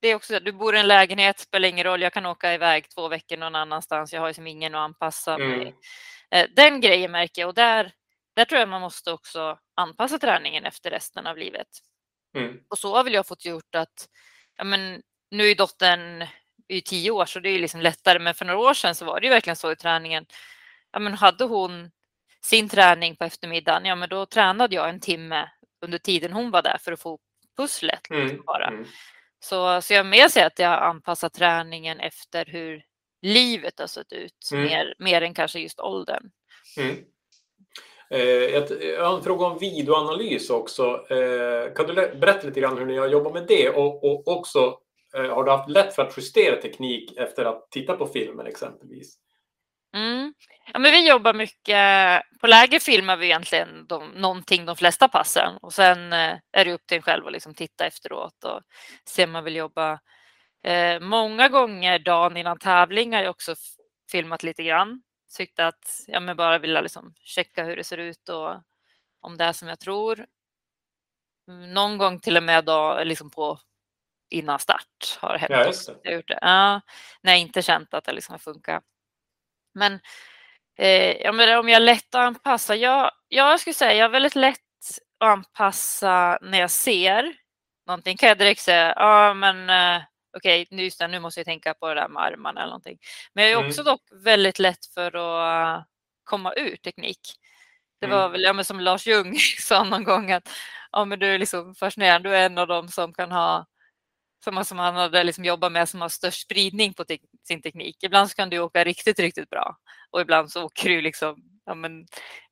[0.01, 2.89] det är också du bor i en lägenhet, spelar ingen roll, jag kan åka iväg
[2.89, 5.63] två veckor någon annanstans, jag har liksom ingen att anpassa mig.
[5.63, 5.75] Mm.
[6.31, 7.93] Eh, den grejen märker jag och där,
[8.37, 11.67] där tror jag man måste också anpassa träningen efter resten av livet.
[12.37, 12.59] Mm.
[12.69, 14.09] Och så har väl jag fått gjort att,
[14.57, 16.27] ja men nu är dottern
[16.69, 19.21] är tio år så det är liksom lättare, men för några år sedan så var
[19.21, 20.27] det ju verkligen så i träningen.
[20.93, 21.91] Ja men hade hon
[22.43, 25.51] sin träning på eftermiddagen, ja men då tränade jag en timme
[25.85, 27.19] under tiden hon var där för att få
[27.57, 28.11] pusslet.
[28.11, 28.23] Mm.
[28.23, 28.73] liksom bara.
[29.41, 32.83] Så, så jag mer säger att jag anpassar träningen efter hur
[33.23, 34.65] livet har sett ut, Mm.
[34.65, 36.31] mer, mer än kanske just åldern.
[36.77, 36.97] Mm.
[38.11, 41.07] Eh, jag, har en fråga om videoanalys också.
[41.11, 43.71] Eh, kan du berätta lite grann hur ni har jobbat med det?
[43.71, 44.79] Och, och också,
[45.17, 49.17] eh, har du haft lätt för att justera teknik efter att titta på filmer exempelvis?
[49.95, 50.35] Mm.
[50.73, 55.57] Ja, men vi jobbar mycket, på läger filmar vi egentligen de, någonting de flesta passen
[55.63, 58.61] och sen eh, är det upp till en själv att liksom titta efteråt och
[59.05, 60.01] se om man vill jobba.
[60.65, 63.55] Eh, många gånger dagen innan tävling har jag också
[64.11, 65.03] filmat lite grann.
[65.37, 68.55] Tyckte att jag men bara ville liksom checka hur det ser ut och
[69.21, 70.27] om det är som jag tror.
[71.47, 73.59] Någon gång till och med då, liksom på
[74.31, 76.01] innan start har det hänt Ja, det.
[76.03, 76.39] Jag gjort det.
[76.43, 76.81] Ja,
[77.23, 78.85] när jag inte känt att det liksom har funkat.
[79.75, 80.01] Men,
[80.79, 82.77] eh, ja, men om jag är lätt att anpassa?
[82.77, 84.59] Jag, jag skulle säga jag är väldigt lätt
[85.21, 87.35] att anpassa när jag ser
[87.87, 88.17] någonting.
[88.17, 90.03] Kan jag direkt säga, ja men eh,
[90.37, 92.99] okej, nu, just det, nu måste jag tänka på det där med armarna eller någonting.
[93.35, 93.69] Men jag är Mm.
[93.69, 95.87] också dock väldigt lätt för att
[96.25, 97.21] komma ur teknik.
[98.01, 98.19] Det Mm.
[98.19, 100.51] var väl ja, men som Lars Ljung sa någon gång att
[100.93, 103.67] ja, men du är liksom fascinerande, du är en av dem som kan ha
[104.45, 108.03] som, som han hade liksom jobbat med som har störst spridning på te- sin teknik.
[108.03, 109.77] Ibland så kan du åka riktigt, riktigt bra
[110.11, 111.37] och ibland så åker du liksom,
[111.67, 112.07] ja, men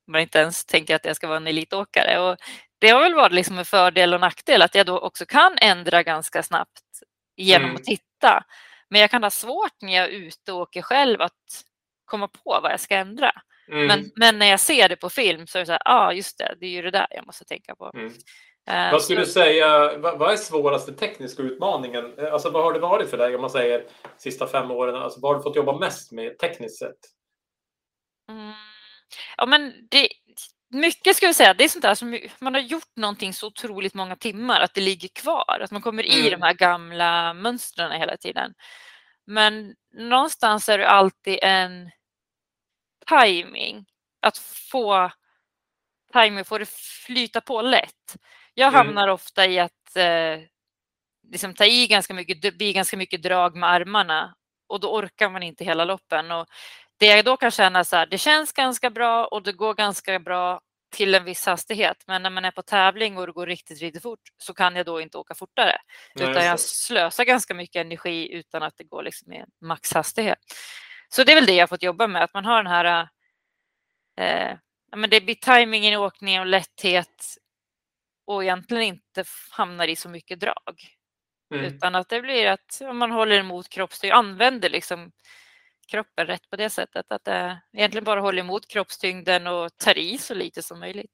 [0.06, 2.18] man inte ens tänker att jag ska vara en elitåkare.
[2.18, 2.36] Och
[2.78, 6.02] det har väl varit liksom en fördel och nackdel att jag då också kan ändra
[6.02, 6.82] ganska snabbt
[7.36, 7.76] genom Mm.
[7.76, 8.44] att titta.
[8.90, 11.64] Men jag kan ha svårt när jag är ute och åker själv att
[12.04, 13.32] komma på vad jag ska ändra.
[13.72, 13.86] Mm.
[13.86, 16.12] Men, men när jag ser det på film så är det så här, ja ah,
[16.12, 17.90] just det, det är ju det där jag måste tänka på.
[17.94, 18.12] Mm.
[18.68, 22.18] Eh, Vad skulle du säga, vad, är svåraste tekniska utmaningen?
[22.18, 23.86] Eh, Alltså vad har det varit för dig om man säger
[24.18, 24.94] sista fem åren?
[24.94, 26.96] Alltså, vad har du fått jobba mest med tekniskt sett?
[28.30, 28.52] Mm.
[29.36, 30.08] Ja, men det,
[30.70, 33.94] mycket ska vi säga, det är sånt där som man har gjort någonting så otroligt
[33.94, 36.40] många timmar att det ligger kvar, att man kommer i Mm.
[36.40, 38.54] de här gamla mönstren hela tiden.
[39.26, 41.90] Men någonstans är det alltid en
[43.06, 43.86] timing
[44.20, 45.10] att få
[46.12, 46.68] timing, få det
[47.06, 48.16] flyta på lätt.
[48.58, 48.74] Jag Mm.
[48.86, 50.40] hamnar ofta i att eh,
[51.32, 54.34] liksom ta i ganska mycket, det blir ganska mycket drag med armarna
[54.68, 56.30] och då orkar man inte hela loppen.
[56.30, 56.46] Och
[56.98, 60.18] det jag då kan känna så här, det känns ganska bra och det går ganska
[60.18, 60.60] bra
[60.96, 61.96] till en viss hastighet.
[62.06, 64.86] Men när man är på tävling och det går riktigt, riktigt fort så kan jag
[64.86, 65.76] då inte åka fortare.
[66.14, 70.38] Nej, utan jag slösar ganska mycket energi utan att det går liksom i maxhastighet.
[71.08, 73.08] Så det är väl det jag fått jobba med, att man har den här
[74.16, 74.56] eh,
[74.96, 77.24] men det blir timingen i åkningen och lätthet
[78.28, 80.74] och egentligen inte hamnar i så mycket drag.
[81.54, 81.64] Mm.
[81.64, 85.12] Utan att det blir att man håller emot kroppstyngd, använder liksom
[85.90, 87.12] kroppen rätt på det sättet.
[87.12, 91.12] Att det egentligen bara håller emot kroppstyngden och tar i så lite som möjligt.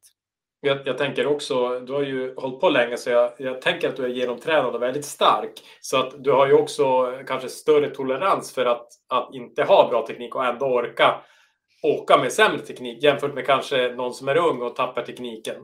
[0.60, 3.96] Jag, jag tänker också, du har ju hållit på länge så jag, jag tänker att
[3.96, 5.52] du är genomtränad och väldigt stark.
[5.80, 10.06] Så att du har ju också kanske större tolerans för att, att inte ha bra
[10.06, 11.20] teknik och ändå orka
[11.82, 15.56] åka med sämre teknik jämfört med kanske någon som är ung och tappar tekniken.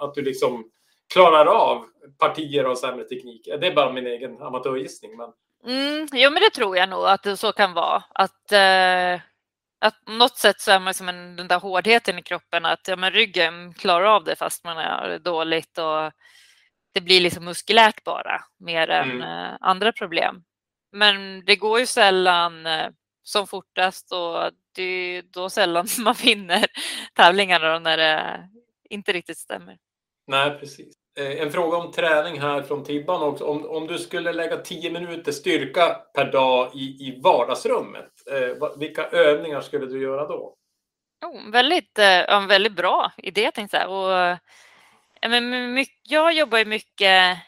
[0.00, 0.70] Att du liksom
[1.12, 1.86] klarar av
[2.18, 3.48] partier av sämre teknik.
[3.60, 5.16] Det är bara min egen amatörgissning.
[5.16, 5.32] Men...
[5.66, 8.04] Mm, jo, men det tror jag nog att det så kan vara.
[8.14, 9.20] Att, eh,
[9.80, 12.88] att på något sätt så är man som en, den där hårdheten i kroppen att
[12.88, 16.12] ja, men ryggen klarar av det fast man är dåligt och
[16.94, 19.22] det blir liksom muskulärt bara mer än Mm.
[19.22, 20.42] eh, andra problem.
[20.92, 22.88] Men det går ju sällan eh,
[23.22, 26.66] som fortast och det är då sällan man vinner
[27.14, 28.48] tävlingarna när det
[28.94, 29.78] inte riktigt stämmer.
[30.26, 30.94] Nej, precis.
[31.18, 33.44] Eh, En fråga om träning här från Tibban också.
[33.44, 39.04] Om, om du skulle lägga 10 minuter styrka per dag i, i vardagsrummet, eh, vilka
[39.08, 40.54] övningar skulle du göra då?
[41.22, 43.90] Jo, väldigt, eh, väldigt bra idé tänkte jag.
[43.90, 44.38] Och,
[45.20, 47.38] ja, men my- my- jag jobbar ju mycket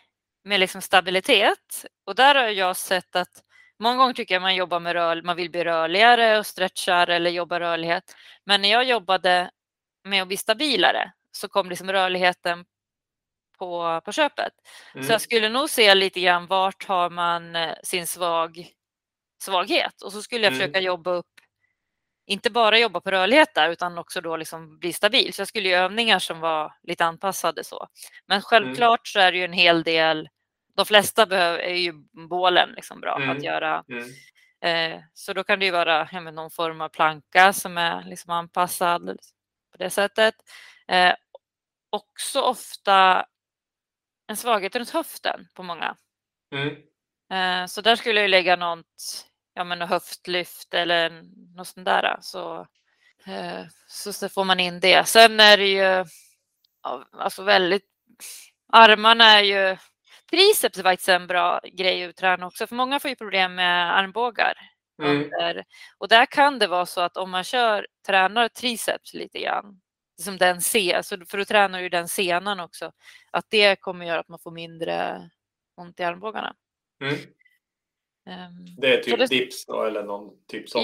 [0.45, 3.43] med liksom stabilitet och där har jag sett att
[3.79, 7.31] många gånger tycker jag man jobbar med rör, man vill bli rörligare och stretchar eller
[7.31, 8.17] jobba rörlighet.
[8.45, 9.51] Men när jag jobbade
[10.05, 12.65] med att bli stabilare så kom liksom rörligheten
[13.59, 14.53] på, på köpet.
[14.93, 15.11] Så Mm.
[15.11, 18.69] jag skulle nog se lite grann vart har man eh, sin svag,
[19.43, 20.61] svaghet och så skulle jag Mm.
[20.61, 21.27] försöka jobba upp,
[22.27, 25.33] inte bara jobba på rörlighet där utan också då liksom bli stabil.
[25.35, 27.89] Så jag skulle göra övningar som var lite anpassade så.
[28.27, 30.29] Men självklart så är det ju en hel del,
[30.77, 31.93] de flesta behöver, är ju
[32.29, 33.31] bålen liksom bra Mm.
[33.37, 33.85] att göra.
[33.89, 34.09] Mm.
[34.61, 38.31] Eh, så då kan det ju vara ja, någon form av planka som är liksom
[38.31, 39.07] anpassad
[39.73, 40.35] på det sättet.
[40.89, 41.15] Eh,
[41.97, 43.27] också ofta
[44.29, 45.97] en svaghet runt höften på många.
[46.53, 46.77] Mm.
[47.33, 51.23] Eh, så där skulle jag lägga något, ja men något höftlyft eller
[51.57, 52.19] något sånt där.
[52.21, 52.67] Så,
[53.27, 55.09] eh, så, så får man in det.
[55.09, 56.05] Sen är det ju
[57.13, 57.91] alltså väldigt
[58.73, 59.77] armarna är ju...
[60.31, 63.99] Triceps är faktiskt en bra grej att träna också, för många får ju problem med
[63.99, 64.55] armbågar.
[65.03, 65.31] Mm.
[65.99, 69.81] Och där kan det vara så att om man kör, tränar triceps lite grann,
[70.23, 72.93] som den se, så för då tränar ju den senan också,
[73.31, 75.21] att det kommer göra att man får mindre
[75.77, 76.55] ont i armbågarna.
[77.05, 77.15] Mm.
[78.29, 80.83] Ehm, Det är typ det- dips då, eller någon typ sån.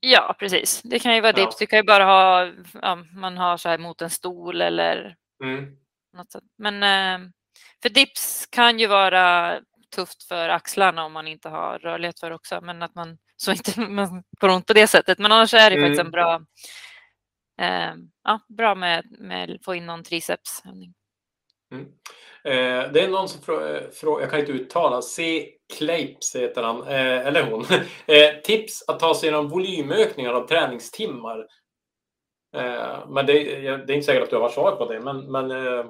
[0.00, 0.82] Ja, precis.
[0.82, 1.44] Det kan ju vara Ja.
[1.44, 1.56] dips.
[1.58, 2.50] Du kan ju bara ha,
[2.82, 5.76] ja, man har så här mot en stol eller Mm.
[6.16, 6.44] något sånt.
[6.58, 7.28] Men eh,
[7.82, 9.54] för dips kan ju vara
[9.94, 13.80] tufft för axlarna om man inte har rörlighet för också, men att man så inte
[13.90, 15.18] man får ont på det sättet.
[15.18, 16.06] Men annars är det faktiskt Mm.
[16.06, 16.40] en bra, eh,
[18.24, 20.94] ja, bra med, med att få in någon tricepsövning.
[21.72, 21.86] Mm.
[22.44, 25.48] Eh, det är någon som frågar, jag kan inte uttala, C.
[25.76, 27.64] Kleips heter han, eh, eller hon.
[28.06, 31.46] Eh, tips att ta sig igenom volymökningar av träningstimmar.
[32.56, 35.50] Eh, men det, det är inte säkert att du har svar på det, men, men
[35.50, 35.84] eh,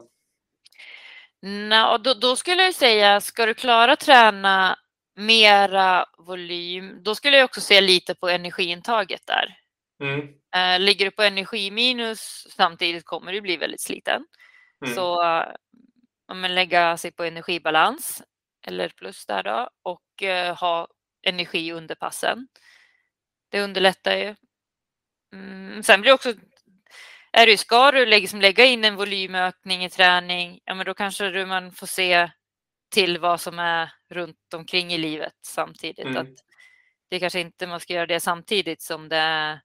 [1.42, 4.78] Nå, då, då skulle jag säga, ska du klara träna
[5.16, 9.56] mera volym, då skulle jag också se lite på energiintaget där.
[10.02, 10.28] mm, Eh,
[10.78, 14.26] ligger du på energiminus samtidigt kommer du bli väldigt sliten.
[14.84, 15.46] mm, Så eh,
[16.28, 18.22] ja, men lägga sig på energibalans
[18.66, 20.88] eller plus där då och eh, ha
[21.26, 22.48] energi under passen.
[23.48, 24.34] Det underlättar ju.
[25.32, 26.34] Mm, sen blir det också,
[27.32, 31.30] är det, ska du liksom lägga in en volymökning i träning, ja men då kanske
[31.30, 32.30] du man får se
[32.90, 36.07] till vad som är runt omkring i livet samtidigt.
[36.07, 36.16] Mm.
[36.16, 36.38] Att
[37.09, 39.61] det kanske inte man ska göra det samtidigt som det är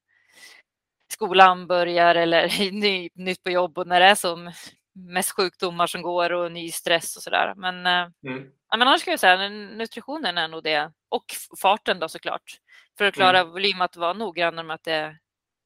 [1.12, 4.52] skolan börjar eller ny, nytt på jobb och när det är som
[4.94, 7.54] mest sjukdomar som går och ny stress och sådär.
[7.56, 10.92] Men, eh, mm, men annars skulle jag säga nutritionen är nog det.
[11.10, 11.26] Och
[11.62, 12.60] farten då såklart.
[12.98, 15.18] För att klara volym att vara noggrann med att det,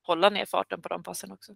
[0.04, 1.52] hålla ner farten på de passen också.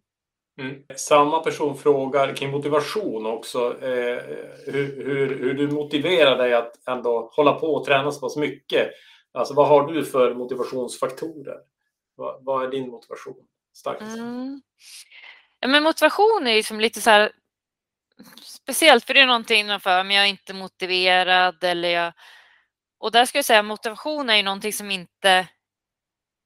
[0.60, 0.84] mm.
[0.96, 3.84] Samma person frågar kring motivation också.
[3.84, 4.24] Eh,
[4.66, 8.90] hur, hur, hur du motiverar dig att ändå hålla på och träna så pass mycket.
[9.32, 11.58] Alltså vad har du för motivationsfaktorer?
[12.16, 14.17] Vad, vad är din motivation starkast?
[14.17, 14.61] Mm.
[15.59, 17.32] Ja, men motivation är ju som lite så här
[18.43, 22.13] speciellt för det är någonting för, men jag är inte motiverad eller jag...
[22.99, 25.47] Och där ska jag säga motivation är ju någonting som inte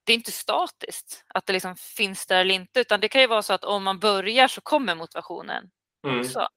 [0.03, 3.27] det är inte statiskt att det liksom finns där eller inte, utan det kan ju
[3.27, 5.71] vara så att om man börjar så kommer motivationen
[6.03, 6.47] Mm, också.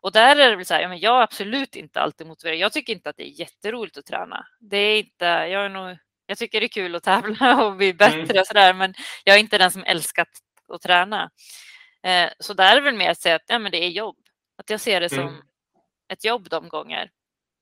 [0.00, 2.58] Och där är det väl så här, ja, men jag är absolut inte alltid motiverad.
[2.58, 4.46] Jag tycker inte att det är jätteroligt att träna.
[4.60, 5.98] Det är inte, jag är nog,
[6.32, 8.40] jag tycker det är kul att tävla och bli bättre Mm.
[8.40, 10.28] och sådär, men jag är inte den som älskat
[10.68, 11.30] att träna.
[12.02, 14.16] Eh, så där är väl mer att säga att ja, men det är jobb.
[14.58, 15.34] Att jag ser det som Mm.
[16.12, 17.10] ett jobb de gånger.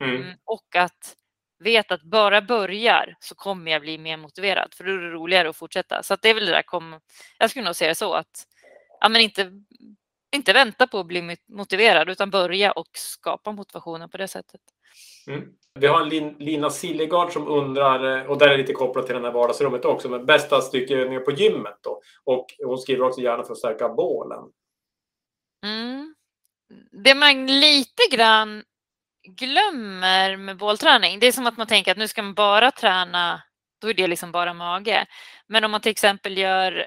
[0.05, 1.17] mm, Mm, och att
[1.59, 5.49] veta att bara börjar så kommer jag bli mer motiverad för då är det roligare
[5.51, 6.03] att fortsätta.
[6.03, 7.01] Så att det är väl det där kom,
[7.39, 8.47] jag skulle nog säga så att
[9.01, 9.53] ja, men inte,
[10.37, 14.61] inte vänta på att bli mot- motiverad utan börja och skapa motivationen på det sättet.
[15.27, 15.49] Mm.
[15.75, 19.23] Vi har Lin, Lina Sillegard som undrar, eh, och där är lite kopplat till det
[19.23, 22.01] här vardagsrummet också, men bästa styrkeövningar på gymmet då?
[22.25, 24.45] Och hon skriver också gärna för att stärka bålen.
[25.65, 26.15] Mm.
[27.05, 28.63] Det man lite grann
[29.29, 33.43] glömmer med bollträning, det är som att man tänker att nu ska man bara träna,
[33.81, 35.07] då är det liksom bara mage.
[35.47, 36.87] Men om man till exempel gör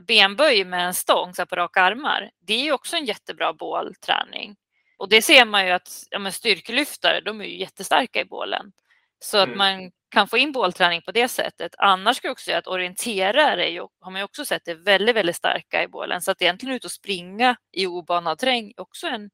[0.00, 3.52] benböj med en stång så här på raka armar, det är ju också en jättebra
[3.52, 4.56] bålträning.
[5.02, 8.72] Och det ser man ju att ja, men styrkelyftare, de är ju jättestarka i bålen.
[9.18, 9.58] Så att Mm.
[9.58, 11.74] man kan få in bålträning på det sättet.
[11.78, 15.16] Annars skulle jag också säga att orienterare ju, har man ju också sett är väldigt,
[15.16, 16.22] väldigt starka i bålen.
[16.22, 19.30] Så att egentligen ut och springa i obanad terräng är också en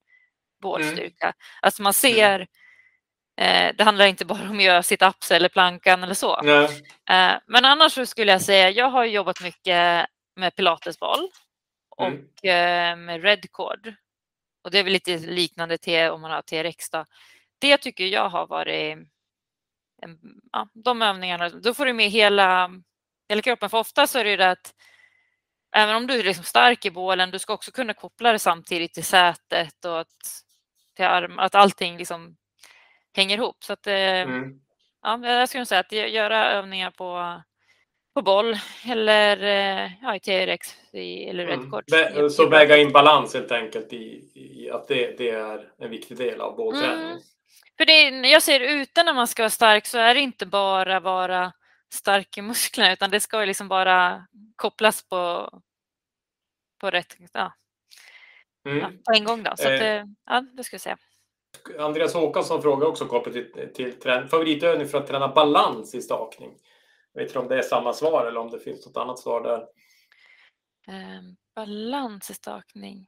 [0.62, 1.33] bålstyrka.
[1.62, 2.41] Alltså man ser,
[3.41, 6.41] eh, det handlar inte bara om att göra sit-ups eller plankan eller så.
[7.11, 10.07] Eh, men annars så skulle jag säga, jag har jobbat mycket
[10.37, 11.29] med pilatesboll
[11.97, 12.21] och Mm.
[12.43, 13.95] eh, med redcord.
[14.69, 17.05] Och det är väl lite liknande till om man har TRX då.
[17.59, 18.99] Det tycker jag har varit
[20.03, 20.19] en,
[20.53, 22.71] ja, de övningarna, då får du med hela,
[23.29, 23.71] hela kroppen.
[23.71, 24.75] För ofta så är det ju det att
[25.77, 28.95] även om du är liksom stark i bålen, du ska också kunna koppla det samtidigt
[28.95, 30.43] till sätet och att,
[30.97, 32.37] till arm, att allting liksom
[33.16, 33.64] hänger ihop.
[33.64, 34.61] Så att, eh, Mm.
[35.03, 37.43] ja, jag skulle säga att gö- göra övningar på,
[38.19, 38.57] på boll
[38.87, 41.61] eller eh, ja, i TRX i, eller Mm.
[41.61, 41.85] redcord.
[41.93, 46.16] Vä- Så väga in balans helt enkelt i, i att det, det är en viktig
[46.16, 47.07] del av bålträningen.
[47.11, 47.19] Mm.
[47.77, 51.01] För det, jag ser ute när man ska vara stark så är det inte bara
[51.01, 51.53] vara
[51.93, 55.51] stark i musklerna utan det ska ju liksom bara kopplas på,
[56.81, 57.53] på rätt, ja,
[58.64, 58.83] ja, Mm.
[59.05, 59.51] på en gång då.
[59.57, 59.79] Så att, Eh.
[59.79, 60.97] det- ja, det ska jag säga.
[61.79, 63.93] Andreas Håkansson frågar också kopplat till, till
[64.31, 66.51] favoritövning för att träna balans i stakning.
[67.13, 69.43] Jag vet inte om det är samma svar eller om det finns något annat svar
[69.43, 69.67] där.
[70.89, 71.55] Ehm, Balansstakning.
[71.55, 73.07] balans i stakning.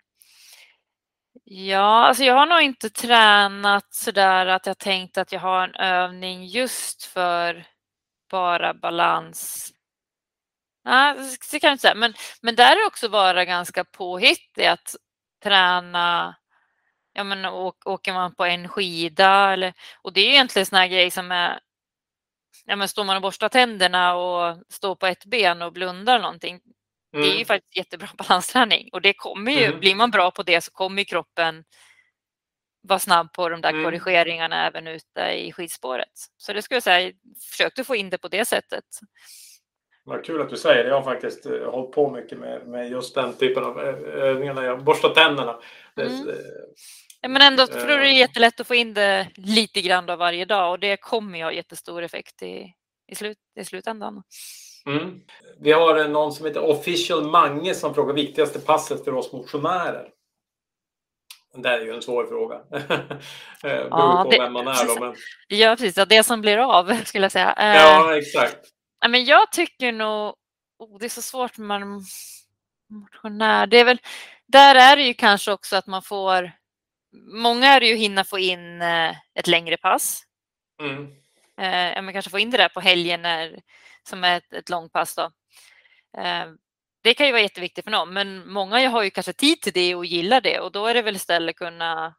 [1.44, 5.74] Ja, alltså jag har nog inte tränat sådär att jag tänkt att jag har en
[5.74, 7.66] övning just för
[8.30, 9.72] bara balans.
[10.84, 11.16] Nej,
[11.52, 11.94] det kan jag inte säga.
[11.94, 14.96] Men, men där är också vara ganska påhittig att
[15.42, 16.36] träna.
[17.12, 17.44] Ja, men
[17.84, 19.72] åker man på en skida eller,
[20.02, 21.60] och det är egentligen sådana grejer som är
[22.70, 26.50] ja, men står man och borstar tänderna och står på ett ben och blundar någonting.
[26.54, 26.62] Mm.
[27.12, 27.44] Det är ju mm.
[27.44, 29.80] faktiskt jättebra balansträning och det kommer ju, mm.
[29.80, 31.64] blir man bra på det så kommer kroppen
[32.82, 33.84] vara snabb på de där mm.
[33.84, 36.12] korrigeringarna även ute i skidspåret.
[36.36, 37.12] Så det skulle jag säga,
[37.50, 38.84] försök att få in det på det sättet.
[40.04, 40.90] Vad kul att du säger det.
[40.90, 44.64] Jag har faktiskt uh, hållit på mycket med, med just den typen av övningar när
[44.64, 45.60] jag borstar tänderna.
[45.96, 46.28] Mm.
[47.20, 48.18] Det, Ja, men ändå tror det är eh.
[48.18, 51.52] jättelätt att få in det lite grann av varje dag och det kommer ju ha
[51.52, 52.74] jättestor effekt i,
[53.08, 54.22] i, slut, i slutändan.
[54.86, 55.20] Mm.
[55.58, 60.08] Vi har någon som heter Official Mange som frågar viktigaste passet för oss motionärer.
[61.54, 62.60] Det är ju en svår fråga.
[63.64, 65.00] Eh, Beror ja, på det, vem man är då.
[65.00, 65.14] Men...
[65.48, 66.08] Ja, precis.
[66.08, 67.54] Det som blir av skulle jag säga.
[67.56, 68.58] Ja, exakt.
[69.08, 70.34] Men jag tycker nog,
[70.78, 72.04] oh, det är så svårt med man
[72.90, 73.66] motionär.
[73.66, 74.00] Det är väl,
[74.46, 76.52] där är det ju kanske också att man får
[77.12, 80.22] många är det ju hinna få in eh, ett längre pass.
[80.80, 81.12] Mm.
[81.60, 83.60] Eh, man kanske få in det där på helgen när,
[84.08, 85.14] som är ett, ett långpass.
[85.14, 85.22] Då.
[86.18, 86.46] Eh,
[87.02, 89.94] det kan ju vara jätteviktigt för någon, men många har ju kanske tid till det
[89.94, 92.14] och gillar det och då är det väl istället kunna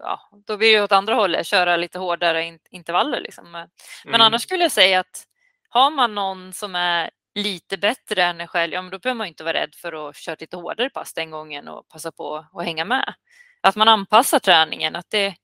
[0.00, 3.20] Ja, då blir det åt andra hållet, köra lite hårdare intervaller.
[3.20, 3.50] Liksom.
[3.50, 3.68] Men
[4.06, 4.20] mm.
[4.20, 5.24] annars skulle jag säga att
[5.68, 9.26] har man någon som är lite bättre än en själv, ja, men då behöver man
[9.26, 12.64] inte vara rädd för att köra lite hårdare pass den gången och passa på att
[12.64, 13.14] hänga med
[13.60, 14.96] att man anpassar träningen.
[14.96, 15.34] Att det,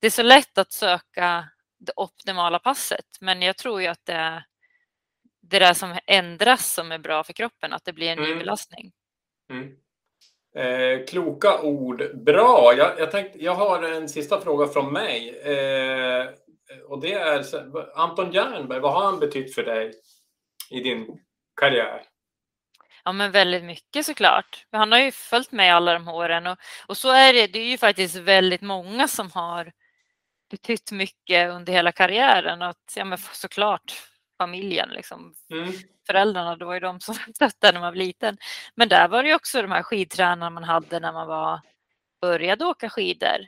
[0.00, 1.48] det är så lätt att söka
[1.78, 4.44] det optimala passet, men jag tror ju att det är
[5.42, 8.38] det där som ändras som är bra för kroppen, att det blir en ny mm.
[8.38, 8.92] belastning.
[9.50, 9.76] Mm.
[10.56, 12.02] Eh, kloka ord.
[12.14, 12.74] Bra!
[12.76, 15.38] Jag, jag, tänkte, jag har en sista fråga från mig.
[15.38, 16.26] Eh,
[16.88, 17.44] och det är
[17.94, 19.92] Anton Jernberg, vad har han betytt för dig
[20.70, 21.20] i din
[21.60, 22.02] karriär?
[23.06, 24.66] Ja, men väldigt mycket såklart.
[24.72, 27.46] Han har ju följt med alla de åren och, och så är det.
[27.46, 29.72] Det är ju faktiskt väldigt många som har
[30.50, 34.02] betytt mycket under hela karriären och att, ja, men såklart
[34.38, 35.34] familjen, liksom.
[35.50, 35.72] Mm.
[36.06, 38.38] föräldrarna, det var ju de som stöttade när man var liten.
[38.74, 41.60] Men där var det ju också de här skidtränarna man hade när man var,
[42.20, 43.46] började åka skidor.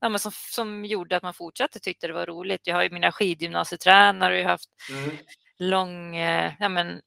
[0.00, 2.66] Ja, som, som gjorde att man fortsatte tyckte det var roligt.
[2.66, 5.16] Jag har ju mina skidgymnasietränare och jag har haft mm.
[5.58, 7.00] lång, eh, ja, men,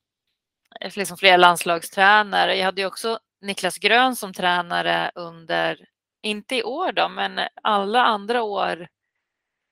[0.81, 2.55] liksom flera landslagstränare.
[2.55, 5.85] Jag hade ju också Niklas Grön som tränare under,
[6.23, 8.87] inte i år då, men alla andra år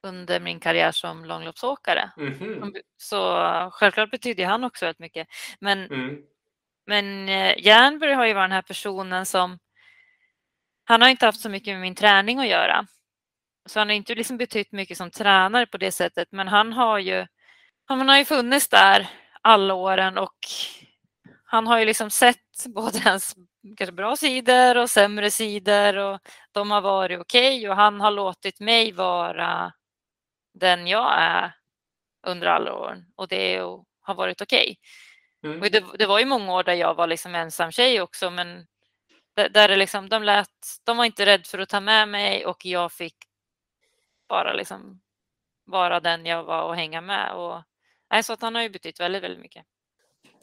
[0.07, 2.11] under min karriär som långloppsåkare.
[2.17, 2.81] Mm -hmm.
[2.97, 3.37] Så
[3.73, 5.27] självklart betyder han också väldigt mycket.
[5.59, 6.21] Men, mm.
[6.85, 9.59] men eh, Jernberg har ju varit den här personen som
[10.83, 12.85] han har inte haft så mycket med min träning att göra.
[13.65, 16.99] Så han har inte liksom betytt mycket som tränare på det sättet, men han har
[16.99, 17.27] ju,
[17.85, 19.09] han har ju funnits där
[19.41, 20.37] alla åren och
[21.53, 23.35] han har ju liksom sett både hans
[23.77, 26.19] kanske bra sidor och sämre sidor och
[26.51, 29.73] de har varit okej okay och han har låtit mig vara
[30.53, 31.55] den jag är
[32.27, 33.57] under alla år och det
[34.01, 34.77] har varit okej.
[35.41, 35.55] Okay.
[35.55, 35.71] Mm.
[35.71, 38.67] det, det, var ju många år där jag var liksom ensam tjej också men
[39.35, 40.49] där det liksom, de, lät,
[40.83, 43.15] de var inte rädda för att ta med mig och jag fick
[44.29, 45.01] bara liksom
[45.65, 47.33] vara den jag var och hänga med.
[47.33, 47.63] Och,
[48.11, 49.65] nej, så att han har ju betytt väldigt, väldigt mycket.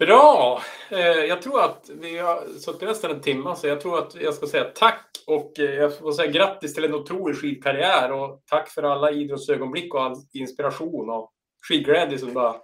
[0.00, 0.62] Bra!
[0.90, 4.34] Eh, jag tror att vi har suttit nästan en timme så jag tror att jag
[4.34, 8.68] ska säga tack och eh, jag får säga grattis till en otrolig skidkarriär och tack
[8.68, 11.32] för alla idrottsögonblick och all inspiration och
[11.68, 12.56] skidglädje som du har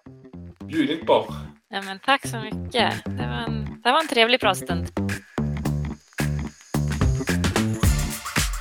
[0.65, 1.27] bjudit på.
[1.69, 3.05] Ja, men tack så mycket.
[3.05, 4.87] Det var en, det var en trevlig pratstund.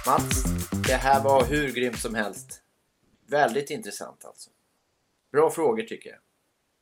[0.07, 0.43] Mats,
[0.87, 2.61] det här var hur grymt som helst.
[3.29, 4.49] Väldigt intressant alltså.
[5.31, 6.24] Bra frågor tycker jag.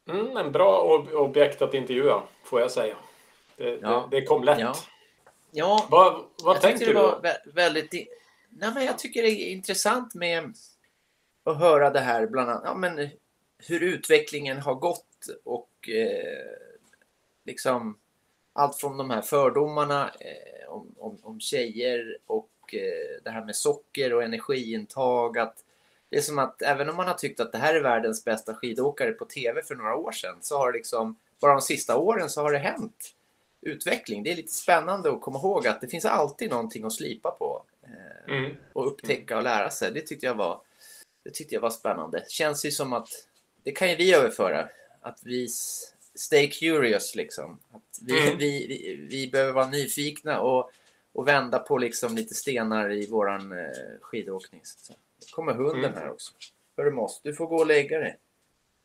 [0.06, 0.82] Mm, en bra
[1.14, 2.96] objekt att intervjua, får jag säga.
[3.58, 4.08] Det, ja.
[4.12, 4.60] det, det kom lätt.
[4.60, 4.76] Ja,
[5.52, 6.94] ja vad, vad tänkte du?
[6.94, 7.94] Var väldigt,
[8.50, 10.54] nej, men jag tycker det är intressant med
[11.44, 13.10] att höra det här, bland annat ja, men
[13.68, 16.58] hur utvecklingen har gått och eh,
[17.44, 17.98] liksom
[18.54, 23.56] allt från de här fördomarna eh, om, om, om tjejer och eh, det här med
[23.56, 25.38] socker och energiintag.
[25.38, 25.58] Att
[26.14, 28.56] det är som att även om man har tyckt att det här är världens bästa
[28.56, 32.30] skidåkare på tv för några år sedan så har det liksom bara de sista åren
[32.30, 33.16] så har det hänt
[33.62, 34.24] utveckling.
[34.24, 37.64] Det är lite spännande att komma ihåg att det finns alltid någonting att slipa på
[37.84, 38.56] eh, mm.
[38.74, 39.92] och upptäcka och lära sig.
[39.92, 40.62] Det tyckte jag var,
[41.24, 42.26] det tyckte jag var spännande.
[42.28, 43.10] Känns ju som att
[43.64, 44.70] det kan ju vi överföra.
[45.02, 45.48] Att vi
[46.16, 47.60] stay curious liksom.
[47.72, 48.38] Att vi, mm.
[48.38, 50.72] vi, vi, vi behöver vara nyfikna och
[51.14, 53.68] och vända på liksom lite stenar i våran eh,
[54.02, 54.62] skidåkning.
[54.64, 54.94] Så,
[55.32, 55.94] kommer hunden Mm.
[55.94, 56.34] här också.
[56.78, 58.18] Hörru Moss, du får gå och lägga dig.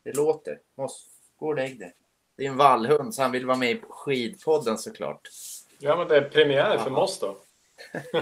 [0.04, 0.60] Det låter.
[0.74, 1.94] Moss, gå och lägg dig.
[2.36, 5.28] Det är en vallhund så han vill vara med i skidpodden såklart.
[5.78, 6.90] Ja, men det är premiär för.
[6.90, 7.36] Moss då.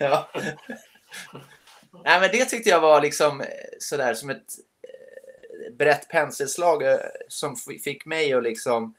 [0.00, 0.28] ja.
[2.04, 3.46] Nej, men det tyckte jag var liksom eh,
[3.78, 4.52] sådär som ett
[4.82, 8.94] eh, brett penselslag eh, som fick mig att liksom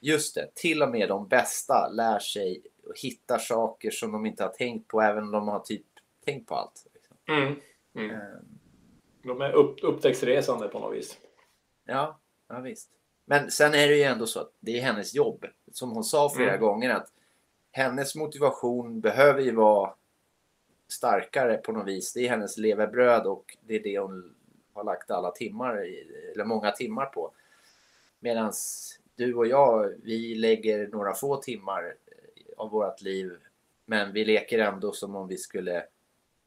[0.00, 4.42] just det, till och med de bästa lär sig och hittar saker som de inte
[4.42, 5.86] har tänkt på även om de har typ
[6.24, 6.86] tänkt på allt.
[7.28, 7.54] Mm.
[7.94, 8.10] Mm.
[8.10, 8.20] Eh,
[9.22, 11.18] De är upp, upptäcktsresande på något vis.
[11.84, 12.90] Ja, ja, visst.
[13.24, 15.44] Men sen är det ju ändå så att det är hennes jobb.
[15.72, 16.60] Som hon sa flera Mm.
[16.60, 17.12] gånger att
[17.70, 19.94] hennes motivation behöver ju vara
[20.88, 22.12] starkare på något vis.
[22.12, 24.34] Det är hennes levebröd och det är det hon
[24.72, 27.32] har lagt alla timmar, i, eller många timmar på.
[28.20, 28.52] Medan
[29.16, 31.94] du och jag, vi lägger några få timmar
[32.56, 33.36] av vårt liv
[33.84, 35.86] men vi leker ändå som om vi skulle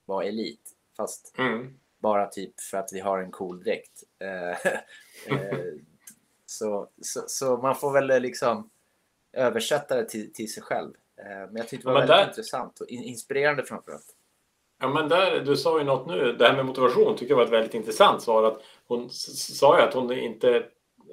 [0.10, 0.62] vara elit.
[0.98, 1.74] Fast Mm.
[2.00, 4.04] bara typ för att vi har en cool dräkt.
[4.20, 4.72] Eh,
[5.38, 5.58] eh,
[6.46, 8.70] så, så, så man får väl liksom
[9.34, 10.92] översätta det till, till sig själv.
[11.18, 14.16] Eh, men jag tyckte det var väldigt där- intressant och in, inspirerande framförallt.
[14.82, 16.34] Ja, men där, du sa ju något nu.
[16.34, 18.44] Det här med motivation tycker jag var ett väldigt intressant svar.
[18.44, 20.66] Att hon sa ju att hon inte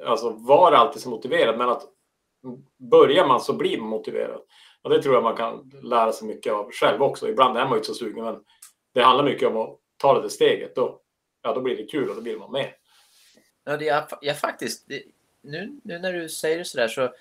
[0.06, 1.82] alltså, var alltid så motiverad, men att
[2.76, 4.40] börjar man så blir man motiverad.
[4.82, 7.28] Och det tror jag man kan lära sig mycket av själv också.
[7.28, 8.44] Ibland är man ju inte så sugen, men
[8.96, 10.74] det handlar mycket om att ta det där steget.
[10.74, 11.00] Då,
[11.42, 12.72] ja, då blir det kul och då vill man med.
[13.64, 15.02] Ja, det, jag, jag faktiskt, det,
[15.42, 17.14] nu, nu när du säger det sådär så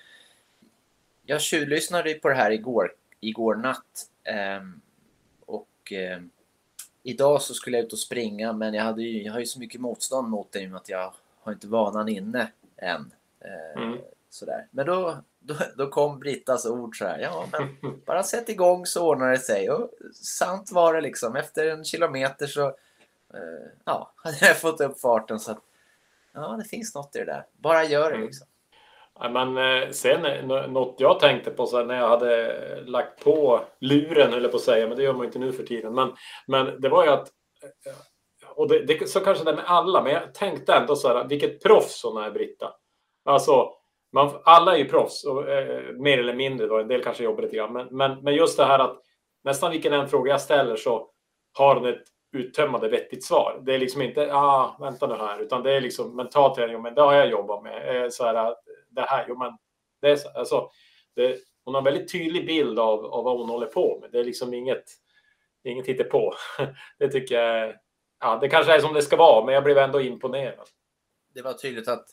[1.26, 4.10] jag tjuvlyssnade ju på det här igår, igår natt.
[4.24, 4.80] ehm,
[5.46, 6.30] och ehm,
[7.02, 9.58] idag så skulle jag ut och springa men jag, hade ju, jag har ju så
[9.58, 13.12] mycket motstånd mot det i och med att jag har inte vanan inne än.
[13.40, 13.98] Eh, Mm.
[14.30, 14.66] sådär.
[14.70, 15.16] Men då,
[15.46, 17.18] då, då kom Brittas ord så här.
[17.18, 17.76] Ja, men
[18.06, 19.70] bara sätt igång så ordnar det sig.
[19.70, 19.90] Och
[20.22, 21.36] sant var det liksom.
[21.36, 22.66] Efter en kilometer så
[23.34, 25.40] eh, ja, hade jag fått upp farten.
[25.40, 25.58] Så att,
[26.34, 27.46] ja, det finns något i det där.
[27.52, 28.26] Bara gör det Mm.
[28.26, 28.46] liksom.
[29.20, 32.80] Ja, men eh, sen eh, nå- något jag tänkte på så här, när jag hade
[32.86, 35.94] lagt på luren, eller på att säga, men det gör man inte nu för tiden.
[35.94, 36.12] Men,
[36.46, 37.28] men det var ju att,
[37.86, 37.92] eh,
[38.54, 41.24] och det, det, så kanske det är med alla, men jag tänkte ändå så här,
[41.28, 42.74] vilket proffs hon är Britta.
[43.24, 43.72] Alltså,
[44.16, 47.42] man, alla är ju proffs, och, eh, mer eller mindre då, en del kanske jobbar
[47.42, 47.72] lite grann.
[47.72, 49.02] Men, men, men just det här att
[49.44, 51.10] nästan vilken en fråga jag ställer så
[51.58, 52.02] har hon ett
[52.32, 53.62] uttömmande vettigt svar.
[53.66, 56.94] Det är liksom inte, ah, vänta nu här, utan det är liksom mental träning, men
[56.94, 58.04] det har jag jobbat med.
[58.04, 58.56] Eh, så här, ah,
[58.90, 59.52] det här, jo men
[60.00, 60.70] det är så, alltså,
[61.16, 64.10] det, hon har en väldigt tydlig bild av, av vad hon håller på med.
[64.12, 64.84] Det är liksom inget,
[65.64, 66.34] inget hittepå.
[66.98, 67.74] Det tycker jag,
[68.20, 70.68] ja det kanske är som det ska vara, men jag blev ändå imponerad.
[71.34, 72.06] Det var tydligt att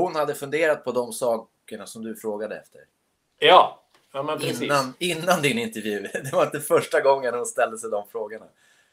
[0.00, 2.80] hon hade funderat på de sakerna som du frågade efter.
[3.38, 3.82] Ja,
[4.12, 4.62] ja men precis.
[4.62, 6.00] Innan, innan din intervju.
[6.12, 8.46] Det var inte första gången hon ställde sig de frågorna.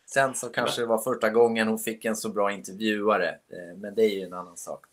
[0.06, 3.30] Sen så kanske det var första gången hon fick en så bra intervjuare.
[3.30, 4.86] Eh, Men det är ju en annan sak.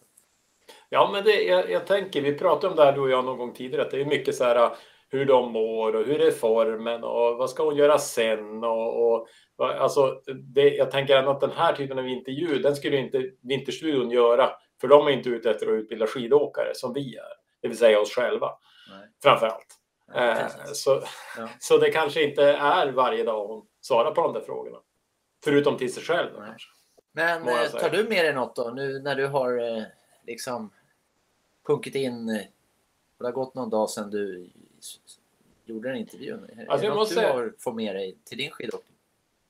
[0.89, 3.39] Ja, men det, jag, jag tänker, vi pratade om det här du och jag någon
[3.39, 4.71] gång tidigare, att det är mycket så här
[5.09, 9.29] hur de mår och hur är formen och vad ska hon göra sen och, och
[9.59, 14.51] alltså, det, jag tänker att den här typen av intervju, den skulle inte Vinterstudion göra,
[14.85, 18.01] för de är inte ute efter att utbilda skidåkare som vi är, det vill säga
[18.01, 18.51] oss själva
[18.91, 19.09] Nej.
[19.23, 19.79] framför allt.
[20.15, 21.03] Nej, Eh, så,
[21.39, 21.49] Ja.
[21.61, 24.79] så det kanske inte är varje dag hon svarar på de där frågorna.
[25.45, 26.31] Förutom till sig själv.
[26.37, 26.69] Kanske.
[27.13, 29.83] Men eh, tar du med dig något då nu när du har eh,
[30.27, 30.71] liksom
[31.67, 32.41] punkit in eh,
[33.19, 34.51] det har gått någon dag sedan du
[35.65, 36.45] gjorde den intervjun.
[36.45, 38.94] Är Alltså, det jag något måste du har fått med dig till din skidåkning?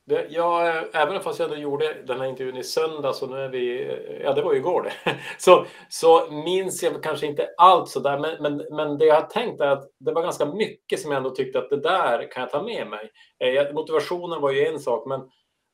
[0.06, 3.48] Det, ja, även fast jag då gjorde den här intervjun i söndags och nu är
[3.48, 8.18] vi, ja det var ju igår det, så, så minns jag kanske inte allt sådär.
[8.18, 11.18] Men, men, men det jag har tänkt är att det var ganska mycket som jag
[11.18, 13.10] ändå tyckte att det där kan jag ta med mig.
[13.38, 15.20] Eh, motivationen var ju en sak, men,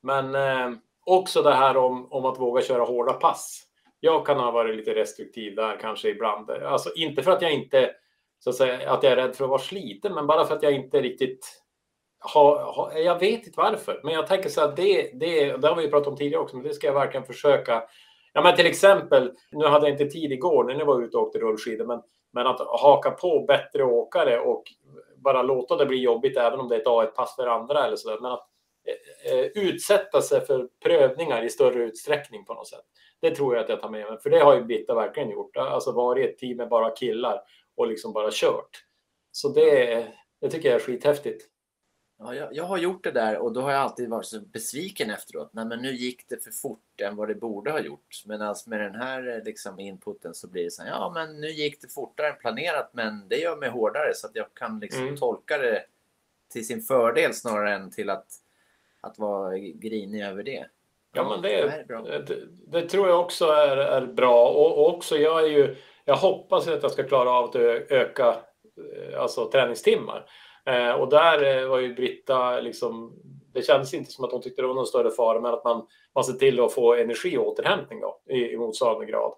[0.03, 3.63] men eh, också det här om, om att våga köra hårda pass.
[4.01, 6.51] Jag kan ha varit lite restriktiv där kanske ibland.
[6.51, 7.91] Alltså inte för att jag inte,
[8.39, 10.63] så att säga, att jag är rädd för att vara sliten, men bara för att
[10.63, 11.63] jag inte riktigt
[12.21, 15.77] ha, ha, jag vet inte varför, men jag tänker så att det, det, det har
[15.77, 17.83] vi ju pratat om tidigare också, men det ska jag verkligen försöka.
[18.33, 21.23] Ja, men till exempel, nu hade jag inte tid igår när jag var ute och
[21.23, 22.03] åkte rullskidor, men,
[22.33, 24.65] men att haka på bättre åkare och
[25.17, 28.11] bara låta det bli jobbigt, även om det är ett A1-pass för andra eller så
[28.11, 28.47] där, men att
[28.87, 32.85] eh, eh, utsätta sig för prövningar i större utsträckning på något sätt.
[33.21, 35.57] Det tror jag att jag tar med mig, för det har ju Britta verkligen gjort.
[35.57, 37.41] Alltså varit ett team med bara killar
[37.77, 38.85] och liksom bara kört.
[39.33, 40.07] Så det,
[40.41, 41.50] det tycker jag är skithäftigt.
[42.23, 45.11] Ja, jag, jag har gjort det där och då har jag alltid varit så besviken
[45.11, 45.51] efteråt.
[45.53, 48.23] Nej, men nu gick det för fort än vad det borde ha gjort.
[48.27, 51.41] Men alltså med den här eh, liksom, inputen så blir det så här, ja men
[51.41, 54.81] nu gick det fortare än planerat men det gör mig hårdare så att jag kan
[54.81, 55.17] liksom Mm.
[55.17, 55.85] tolka det
[56.53, 58.27] till sin fördel snarare än till att,
[59.01, 60.67] att vara grinig över det.
[61.13, 62.03] Ja, men det, är bra.
[62.03, 62.37] det,
[62.67, 64.49] det tror jag också är, är bra.
[64.49, 68.37] Och, och också jag är ju, jag hoppas att jag ska klara av att öka
[68.77, 70.27] eh, alltså, träningstimmar.
[70.67, 73.15] Eh, och där eh, var ju Britta liksom,
[73.53, 75.87] det kändes inte som att hon tyckte det var någon större fara, men att man,
[76.15, 79.33] man ser till att få energi och återhämtning då, i, i motsvarande grad.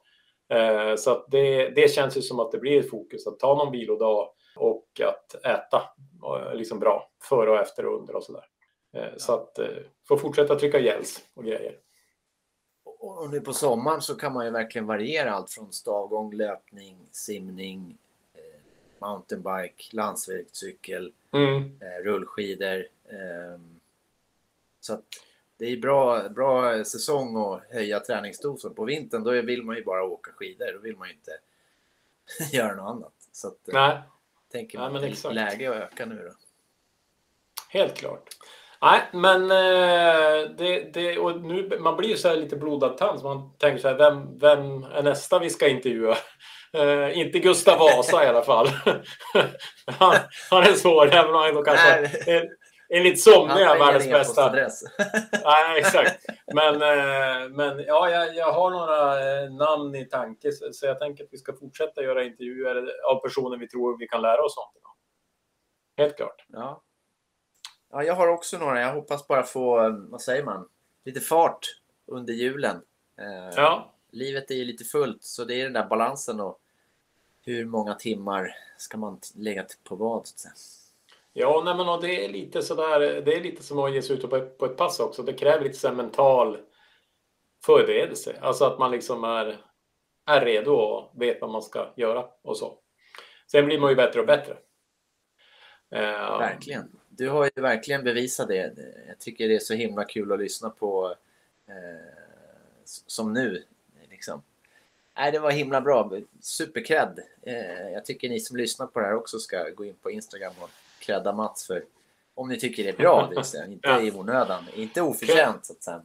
[0.48, 3.72] Eh, så det, det känns ju som att det blir ett fokus att ta någon
[3.72, 5.82] vilodag och att äta
[6.54, 8.44] liksom bra före och efter och under och sådär.
[9.16, 9.58] Så att
[10.08, 11.74] få fortsätta trycka gels och grejer.
[12.84, 17.98] Och nu på sommaren så kan man ju verkligen variera allt från stavgång, löpning, simning,
[19.06, 21.56] mountainbike, landsvägscykel, Mm.
[21.80, 22.86] eh, rullskidor.
[23.10, 23.80] ehm.
[24.80, 25.04] Så att
[25.58, 28.74] det är bra, bra säsong att höja träningsdosen.
[28.74, 30.72] På vintern då vill man ju bara åka skidor.
[30.72, 31.30] Då vill man ju inte
[32.56, 33.12] göra något annat.
[33.32, 33.98] Så att, eh, Nej,
[34.52, 36.32] tänker Nej, man men det är läge att öka nu då.
[37.68, 38.28] helt klart.
[38.82, 43.20] Nej, men eh, det, det, och nu, man blir ju så här lite blodad tand.
[43.20, 46.16] så Man tänker så här, vem, vem är nästa vi ska intervjua?
[46.72, 48.66] Eh, inte Gustav Vasa i alla fall.
[49.86, 50.16] han,
[50.50, 52.48] han är svår, även om han kanske är
[53.48, 54.52] Han har ingen världens bästa.
[55.44, 56.24] Nej, exakt.
[56.54, 60.98] Men, eh, men ja, jag, jag har några eh, namn i tanke, så, så jag
[60.98, 64.56] tänker att vi ska fortsätta göra intervjuer av personer vi tror vi kan lära oss
[64.56, 64.94] någonting av.
[66.04, 66.44] Helt klart.
[66.52, 66.82] Ja.
[67.92, 68.80] ja, jag har också några.
[68.80, 70.68] Jag hoppas bara få, vad säger man,
[71.04, 71.66] lite fart
[72.06, 72.76] under julen.
[73.20, 76.61] Eh, Ja, Livet är ju lite fullt, så det är den där balansen och
[77.44, 80.26] hur många timmar ska man lägga på vad?
[80.26, 80.48] Så
[81.32, 84.30] ja nej, men det är lite sådär, det är lite som att ge sig ut
[84.30, 85.22] på ett, på ett pass också.
[85.22, 86.58] Det kräver lite så mental
[87.64, 88.38] förberedelse.
[88.40, 89.60] Alltså att man liksom är,
[90.26, 92.78] är redo och vet vad man ska göra och så.
[93.46, 94.56] Sen blir man ju bättre och bättre.
[95.90, 96.98] Eh, Verkligen.
[97.08, 98.74] Du har ju verkligen bevisat det.
[99.08, 101.16] Jag tycker det är så himla kul att lyssna på
[101.68, 102.12] eh,
[102.84, 103.64] som nu.
[104.10, 104.42] Liksom.
[105.22, 106.10] Nej, det var himla bra.
[106.40, 107.18] Supercred.
[107.42, 110.52] Eh, jag tycker ni som lyssnar på det här också ska gå in på Instagram
[110.60, 111.84] och credda Mats för
[112.34, 113.26] om ni tycker det är bra.
[113.30, 113.66] Det vill säga.
[113.66, 114.00] Inte Ja.
[114.00, 114.64] i onödan.
[114.74, 116.02] Inte oförtjänt så att säga.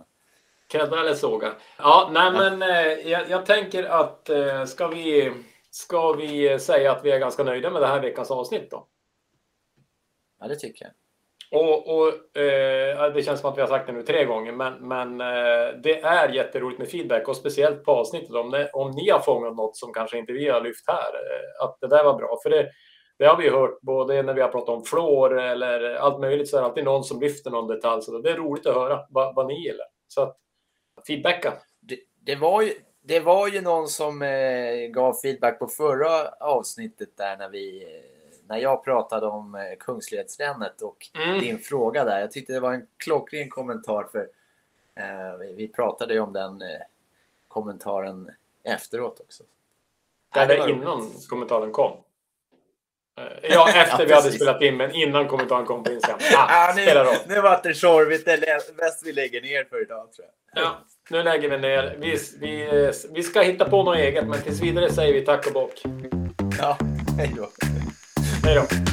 [0.68, 1.56] Krädda eller såga?
[1.78, 5.34] Ja, nej men eh, jag, jag tänker att eh, ska, vi,
[5.70, 8.86] ska vi säga att vi är ganska nöjda med det här veckans avsnitt då?
[10.40, 10.94] Ja, det tycker jag.
[11.52, 14.88] Och, och eh, det känns som att vi har sagt det nu tre gånger, men,
[14.88, 19.10] men eh, det är jätteroligt med feedback och speciellt på avsnittet om, det, om ni
[19.10, 22.18] har fångat något som kanske inte vi har lyft här, eh, att det där var
[22.18, 22.40] bra.
[22.44, 22.72] För det,
[23.18, 26.58] det har vi hört både när vi har pratat om flår eller allt möjligt så
[26.58, 28.02] är det alltid någon som lyfter någon detalj.
[28.02, 29.88] Så det är roligt att höra vad, vad ni gillar.
[30.08, 30.38] Så att
[31.08, 31.54] feedbacka.
[31.82, 37.18] Det, det, var ju, det var ju någon som eh, gav feedback på förra avsnittet
[37.18, 38.17] där när vi eh,
[38.50, 41.40] när jag pratade om eh, Kungsledsrännet och Mm.
[41.40, 42.20] din fråga där.
[42.20, 44.20] Jag tyckte det var en klockren kommentar för
[44.96, 46.68] eh, vi, pratade ju om den eh,
[47.48, 48.32] kommentaren
[48.64, 49.44] efteråt också.
[50.36, 51.30] Ja, det var innan roligt.
[51.30, 51.92] kommentaren kom.
[53.18, 56.20] Eh, Ja, efter Ja, vi hade spelat in, men innan kommentaren kom på Instagram.
[56.36, 57.16] Ah, roll.
[57.28, 58.26] nu, nu vart det tjorvigt.
[58.26, 60.64] Det är bäst vi lägger ner för idag tror jag.
[60.64, 60.78] Ja,
[61.10, 61.96] nu lägger vi ner.
[62.00, 65.54] Vi, vi, vi ska hitta på något eget, men tills vidare säger vi tack och
[65.54, 65.82] bock.
[66.60, 66.78] Ja,
[67.18, 67.48] hej då.
[68.48, 68.87] Hej då.